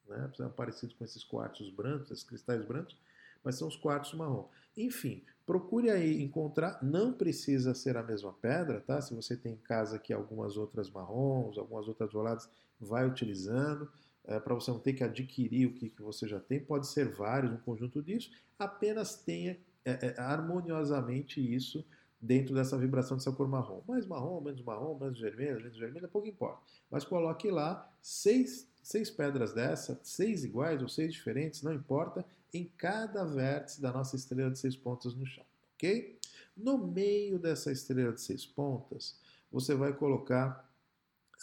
[0.08, 0.32] Né?
[0.38, 2.96] São parecidos com esses quartzos brancos, esses cristais brancos,
[3.44, 4.48] mas são os quartos marrom.
[4.78, 9.02] Enfim, procure aí encontrar, não precisa ser a mesma pedra, tá?
[9.02, 13.92] Se você tem em casa aqui algumas outras marrons, algumas outras roladas, vai utilizando.
[14.30, 17.10] É, para você não ter que adquirir o que, que você já tem, pode ser
[17.10, 21.84] vários, um conjunto disso, apenas tenha é, é, harmoniosamente isso
[22.22, 23.82] dentro dessa vibração dessa cor marrom.
[23.88, 26.62] Mais marrom, menos marrom, menos vermelho, menos vermelho, pouco importa.
[26.92, 32.24] Mas coloque lá seis, seis pedras dessa, seis iguais ou seis diferentes, não importa,
[32.54, 36.20] em cada vértice da nossa estrela de seis pontas no chão, ok?
[36.56, 39.20] No meio dessa estrela de seis pontas,
[39.52, 40.70] você vai colocar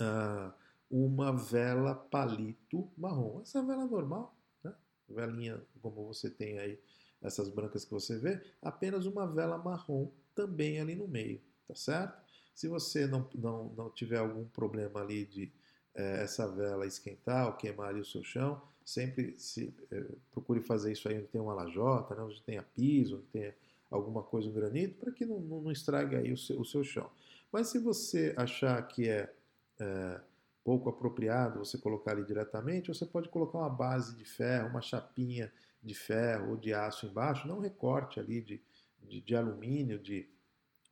[0.01, 0.53] uh,
[0.91, 3.41] uma vela palito marrom.
[3.41, 4.75] Essa vela normal, né?
[5.09, 6.79] velinha como você tem aí,
[7.23, 12.25] essas brancas que você vê, apenas uma vela marrom também ali no meio, tá certo?
[12.55, 15.53] Se você não, não, não tiver algum problema ali de
[15.95, 20.93] é, essa vela esquentar ou queimar ali o seu chão, sempre se, é, procure fazer
[20.93, 23.55] isso aí onde tem uma lajota, né, onde tenha piso, onde tenha
[23.91, 26.85] alguma coisa, um granito, para que não, não, não, estrague aí o seu, o seu,
[26.85, 27.11] chão.
[27.51, 29.33] Mas se você achar que é,
[29.79, 30.21] é,
[30.67, 35.53] pouco apropriado você colocar ali diretamente, você pode colocar uma base de ferro, uma chapinha
[35.81, 38.61] de ferro ou de aço embaixo, não recorte ali de,
[39.01, 40.29] de, de alumínio, de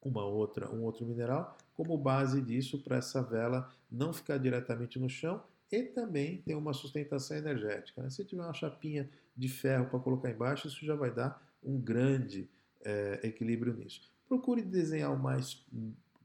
[0.00, 5.10] uma outra, um outro mineral, como base disso para essa vela não ficar diretamente no
[5.10, 8.00] chão e também tem uma sustentação energética.
[8.00, 8.10] Né?
[8.10, 12.48] Se tiver uma chapinha de ferro para colocar embaixo, isso já vai dar um grande
[12.84, 14.08] é, equilíbrio nisso.
[14.28, 15.66] Procure desenhar o mais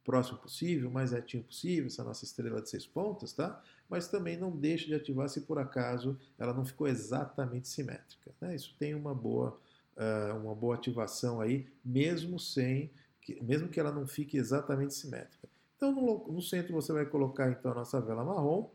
[0.09, 3.61] próximo possível, mais retinho possível, essa nossa estrela de seis pontas, tá?
[3.87, 8.31] Mas também não deixe de ativar se por acaso ela não ficou exatamente simétrica.
[8.41, 8.55] Né?
[8.55, 9.55] Isso tem uma boa,
[9.95, 12.89] uh, uma boa ativação aí, mesmo sem,
[13.21, 15.47] que, mesmo que ela não fique exatamente simétrica.
[15.77, 18.67] Então no, no centro você vai colocar então a nossa vela marrom,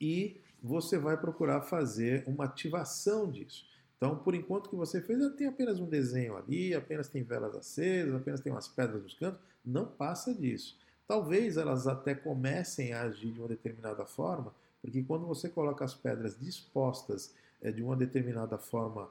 [0.00, 3.66] e você vai procurar fazer uma ativação disso.
[3.96, 8.14] Então, por enquanto que você fez, tem apenas um desenho ali, apenas tem velas acesas,
[8.14, 10.78] apenas tem umas pedras nos cantos, não passa disso.
[11.06, 15.94] Talvez elas até comecem a agir de uma determinada forma, porque quando você coloca as
[15.94, 19.08] pedras dispostas é, de uma determinada forma,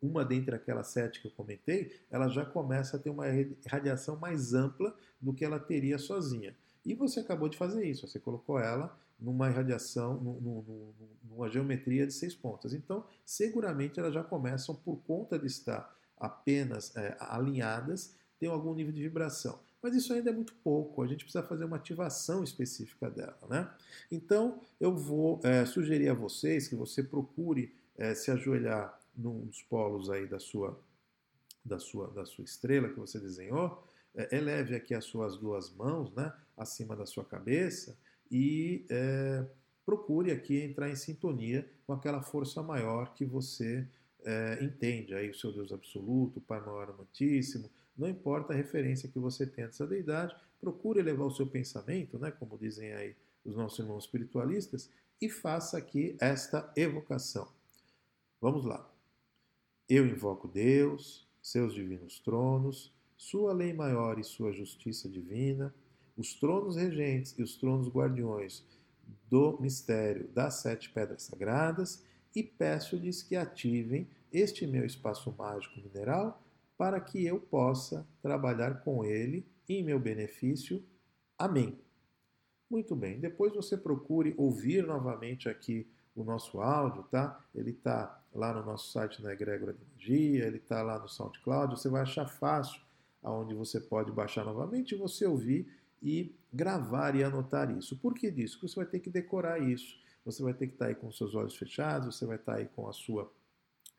[0.00, 3.24] uma dentre aquelas sete que eu comentei, ela já começa a ter uma
[3.66, 6.54] radiação mais ampla do que ela teria sozinha.
[6.84, 10.16] E você acabou de fazer isso, você colocou ela numa irradiação,
[11.22, 12.74] numa geometria de seis pontas.
[12.74, 18.92] Então, seguramente elas já começam, por conta de estar apenas é, alinhadas, tem algum nível
[18.92, 19.60] de vibração.
[19.80, 23.38] Mas isso ainda é muito pouco, a gente precisa fazer uma ativação específica dela.
[23.48, 23.70] Né?
[24.10, 29.62] Então, eu vou é, sugerir a vocês que você procure é, se ajoelhar num dos
[29.62, 30.76] polos aí da sua,
[31.64, 36.12] da sua, da sua estrela que você desenhou, é, eleve aqui as suas duas mãos
[36.12, 37.96] né, acima da sua cabeça
[38.28, 39.46] e é,
[39.86, 43.86] procure aqui entrar em sintonia com aquela força maior que você
[44.24, 49.08] é, entende, aí o seu Deus absoluto, o Pai maior amantíssimo, não importa a referência
[49.08, 53.56] que você tenha dessa deidade, procure elevar o seu pensamento, né, como dizem aí os
[53.56, 54.90] nossos irmãos espiritualistas,
[55.20, 57.48] e faça aqui esta evocação.
[58.40, 58.88] Vamos lá.
[59.88, 65.74] Eu invoco Deus, seus divinos tronos, sua lei maior e sua justiça divina,
[66.16, 68.64] os tronos regentes e os tronos guardiões
[69.28, 76.42] do mistério das sete pedras sagradas e peço-lhes que ativem este meu espaço mágico mineral
[76.82, 80.84] para que eu possa trabalhar com ele em meu benefício.
[81.38, 81.78] Amém.
[82.68, 87.40] Muito bem, depois você procure ouvir novamente aqui o nosso áudio, tá?
[87.54, 91.78] Ele está lá no nosso site na Egrégora de Magia, ele está lá no SoundCloud,
[91.78, 92.80] você vai achar fácil
[93.22, 95.72] aonde você pode baixar novamente e você ouvir
[96.02, 97.96] e gravar e anotar isso.
[97.96, 98.56] Por que disso?
[98.56, 100.00] Porque você vai ter que decorar isso.
[100.24, 102.88] Você vai ter que estar aí com seus olhos fechados, você vai estar aí com
[102.88, 103.32] a sua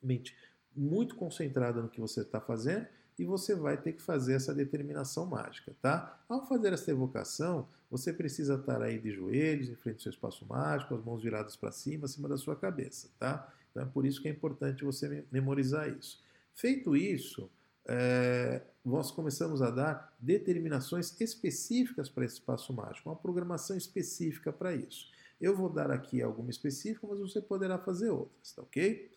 [0.01, 0.35] mente
[0.75, 5.25] muito concentrada no que você está fazendo e você vai ter que fazer essa determinação
[5.25, 6.19] mágica, tá?
[6.27, 10.45] Ao fazer essa evocação, você precisa estar aí de joelhos, em frente ao seu espaço
[10.47, 13.53] mágico, as mãos viradas para cima, acima da sua cabeça, tá?
[13.69, 16.23] Então é por isso que é importante você memorizar isso.
[16.55, 17.49] Feito isso,
[17.85, 24.73] é, nós começamos a dar determinações específicas para esse espaço mágico, uma programação específica para
[24.75, 25.11] isso.
[25.39, 29.11] Eu vou dar aqui alguma específica, mas você poderá fazer outras, tá ok?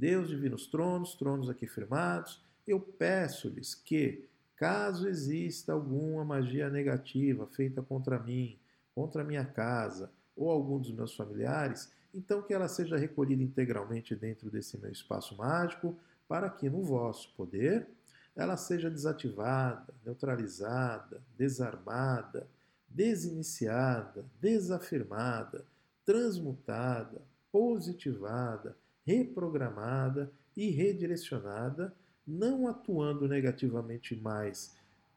[0.00, 4.26] Deus, divinos tronos, tronos aqui firmados, eu peço-lhes que,
[4.56, 8.58] caso exista alguma magia negativa feita contra mim,
[8.94, 14.50] contra minha casa ou algum dos meus familiares, então que ela seja recolhida integralmente dentro
[14.50, 15.94] desse meu espaço mágico,
[16.26, 17.86] para que no vosso poder
[18.34, 22.46] ela seja desativada, neutralizada, desarmada,
[22.88, 25.62] desiniciada, desafirmada,
[26.06, 27.20] transmutada,
[27.52, 28.74] positivada,
[29.10, 31.94] reprogramada e redirecionada,
[32.26, 34.74] não atuando negativamente mais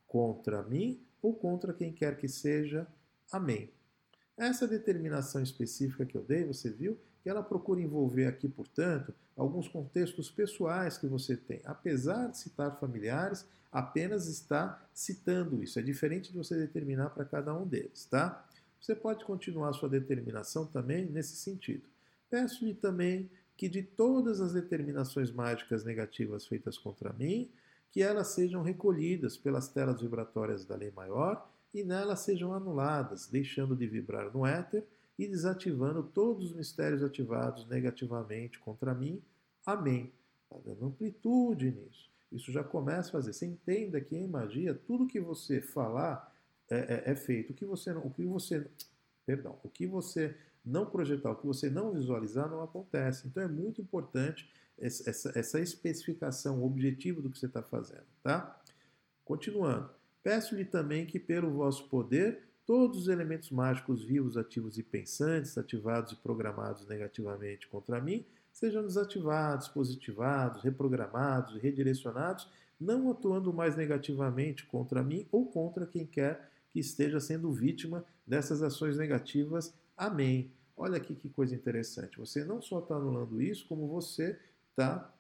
[0.08, 2.88] contra mim ou contra quem quer que seja.
[3.32, 3.70] Amém.
[4.38, 9.68] Essa determinação específica que eu dei, você viu, que ela procura envolver aqui, portanto, alguns
[9.68, 11.62] contextos pessoais que você tem.
[11.66, 15.80] Apesar de citar familiares, apenas está citando isso.
[15.80, 18.46] É diferente de você determinar para cada um deles, tá?
[18.80, 21.88] Você pode continuar sua determinação também nesse sentido.
[22.30, 23.30] Peço-lhe também
[23.64, 27.50] que de todas as determinações mágicas negativas feitas contra mim,
[27.94, 33.74] que elas sejam recolhidas pelas telas vibratórias da lei maior e nelas sejam anuladas, deixando
[33.74, 34.86] de vibrar no éter
[35.18, 39.22] e desativando todos os mistérios ativados negativamente contra mim.
[39.66, 40.12] Amém.
[40.44, 42.10] Está dando amplitude nisso.
[42.34, 43.32] Isso já começa a fazer.
[43.32, 46.36] Você entenda que em magia, tudo que você falar
[46.70, 47.52] é, é, é feito.
[47.52, 48.68] O que você não, o que você,
[49.26, 50.36] perdão, o que você
[50.66, 53.28] não projetar, o que você não visualizar, não acontece.
[53.28, 58.60] Então é muito importante essa, essa especificação, o objetivo do que você está fazendo, tá?
[59.24, 59.90] Continuando.
[60.22, 66.14] Peço-lhe também que, pelo vosso poder, todos os elementos mágicos vivos, ativos e pensantes, ativados
[66.14, 72.48] e programados negativamente contra mim, sejam desativados, positivados, reprogramados redirecionados,
[72.80, 78.62] não atuando mais negativamente contra mim ou contra quem quer que esteja sendo vítima dessas
[78.62, 79.74] ações negativas.
[79.98, 80.52] Amém.
[80.76, 82.18] Olha aqui que coisa interessante.
[82.18, 84.40] Você não só está anulando isso, como você
[84.72, 85.14] está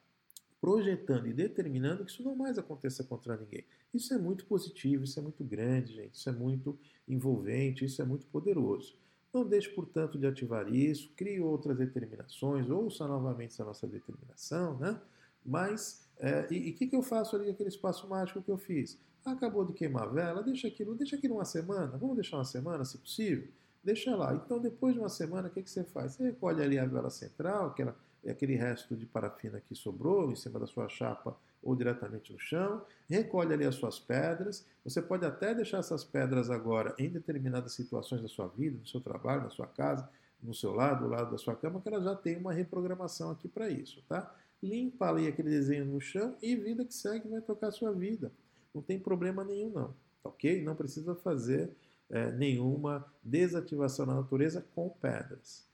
[0.59, 3.65] projetando e determinando que isso não mais aconteça contra ninguém.
[3.93, 8.05] Isso é muito positivo, isso é muito grande, gente, isso é muito envolvente, isso é
[8.05, 8.95] muito poderoso.
[9.34, 14.99] Não deixe, portanto, de ativar isso, crie outras determinações, ouça novamente essa nossa determinação, né?
[15.45, 18.97] Mas, é, e o que, que eu faço ali naquele espaço mágico que eu fiz?
[19.26, 22.86] Acabou de queimar a vela, deixa aquilo, deixa aquilo uma semana, vamos deixar uma semana,
[22.86, 23.47] se possível?
[23.84, 24.34] Deixa lá.
[24.34, 26.13] Então, depois de uma semana, o que, que você faz?
[26.13, 27.95] Você recolhe ali a vela central, aquela
[28.29, 32.81] aquele resto de parafina que sobrou em cima da sua chapa ou diretamente no chão,
[33.09, 34.65] recolhe ali as suas pedras.
[34.84, 38.99] Você pode até deixar essas pedras agora em determinadas situações da sua vida, no seu
[38.99, 40.09] trabalho, na sua casa,
[40.41, 43.47] no seu lado, do lado da sua cama, que ela já tem uma reprogramação aqui
[43.47, 44.34] para isso, tá?
[44.61, 48.31] Limpa ali aquele desenho no chão e vida que segue vai tocar a sua vida.
[48.73, 50.61] Não tem problema nenhum não, ok?
[50.63, 51.71] Não precisa fazer
[52.14, 55.66] é, nenhuma desativação na natureza com pedras.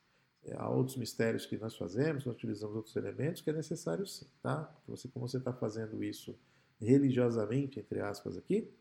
[0.46, 4.26] É, há outros mistérios que nós fazemos, nós utilizamos outros elementos que é necessário sim,
[4.42, 4.64] tá?
[4.64, 6.34] Porque você, como você está fazendo isso
[6.80, 8.72] religiosamente, entre aspas, aqui,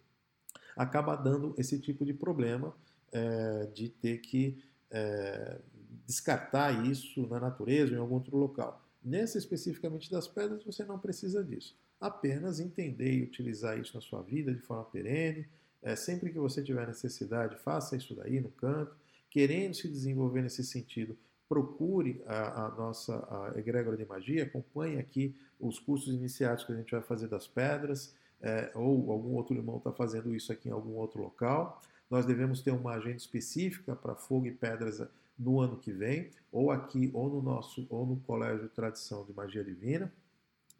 [0.76, 2.72] acaba dando esse tipo de problema
[3.10, 5.58] é, de ter que é,
[6.06, 8.80] descartar isso na natureza ou em algum outro local.
[9.02, 11.76] Nessa especificamente das pedras, você não precisa disso.
[12.00, 15.48] Apenas entender e utilizar isso na sua vida de forma perene.
[15.82, 18.94] É, sempre que você tiver necessidade, faça isso daí no canto,
[19.30, 21.16] querendo se desenvolver nesse sentido
[21.48, 26.76] procure a, a nossa a egrégora de magia, acompanhe aqui os cursos iniciados que a
[26.76, 30.72] gente vai fazer das pedras, é, ou algum outro irmão está fazendo isso aqui em
[30.72, 31.80] algum outro local.
[32.10, 35.02] Nós devemos ter uma agenda específica para fogo e pedras
[35.38, 39.64] no ano que vem, ou aqui, ou no nosso, ou no Colégio Tradição de Magia
[39.64, 40.12] Divina.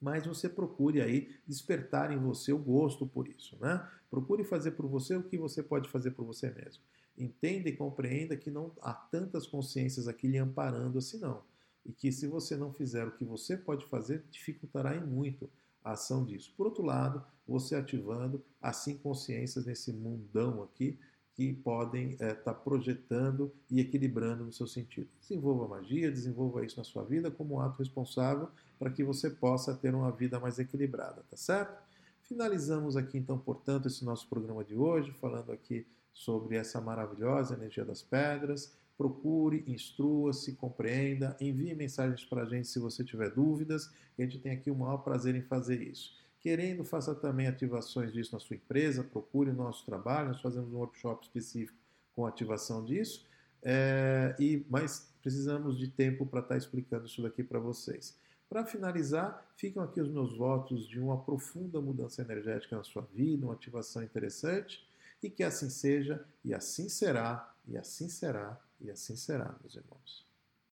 [0.00, 3.84] Mas você procure aí despertar em você o gosto por isso, né?
[4.10, 6.82] Procure fazer por você o que você pode fazer por você mesmo.
[7.16, 11.42] Entenda e compreenda que não há tantas consciências aqui lhe amparando assim não.
[11.84, 15.50] E que se você não fizer o que você pode fazer, dificultará em muito
[15.82, 16.52] a ação disso.
[16.56, 20.98] Por outro lado, você ativando assim consciências nesse mundão aqui
[21.38, 25.08] que podem estar é, tá projetando e equilibrando no seu sentido.
[25.20, 29.72] Desenvolva magia, desenvolva isso na sua vida como um ato responsável para que você possa
[29.72, 31.87] ter uma vida mais equilibrada, tá certo?
[32.28, 37.86] Finalizamos aqui então, portanto, esse nosso programa de hoje, falando aqui sobre essa maravilhosa energia
[37.86, 38.76] das pedras.
[38.98, 44.52] Procure, instrua-se, compreenda, envie mensagens para a gente se você tiver dúvidas, a gente tem
[44.52, 46.14] aqui o maior prazer em fazer isso.
[46.40, 50.76] Querendo, faça também ativações disso na sua empresa, procure o nosso trabalho, nós fazemos um
[50.76, 51.78] workshop específico
[52.14, 53.24] com ativação disso,
[53.62, 58.18] é, e mas precisamos de tempo para estar tá explicando isso daqui para vocês.
[58.48, 63.44] Para finalizar, ficam aqui os meus votos de uma profunda mudança energética na sua vida,
[63.44, 64.88] uma ativação interessante,
[65.22, 70.27] e que assim seja, e assim será, e assim será, e assim será, meus irmãos.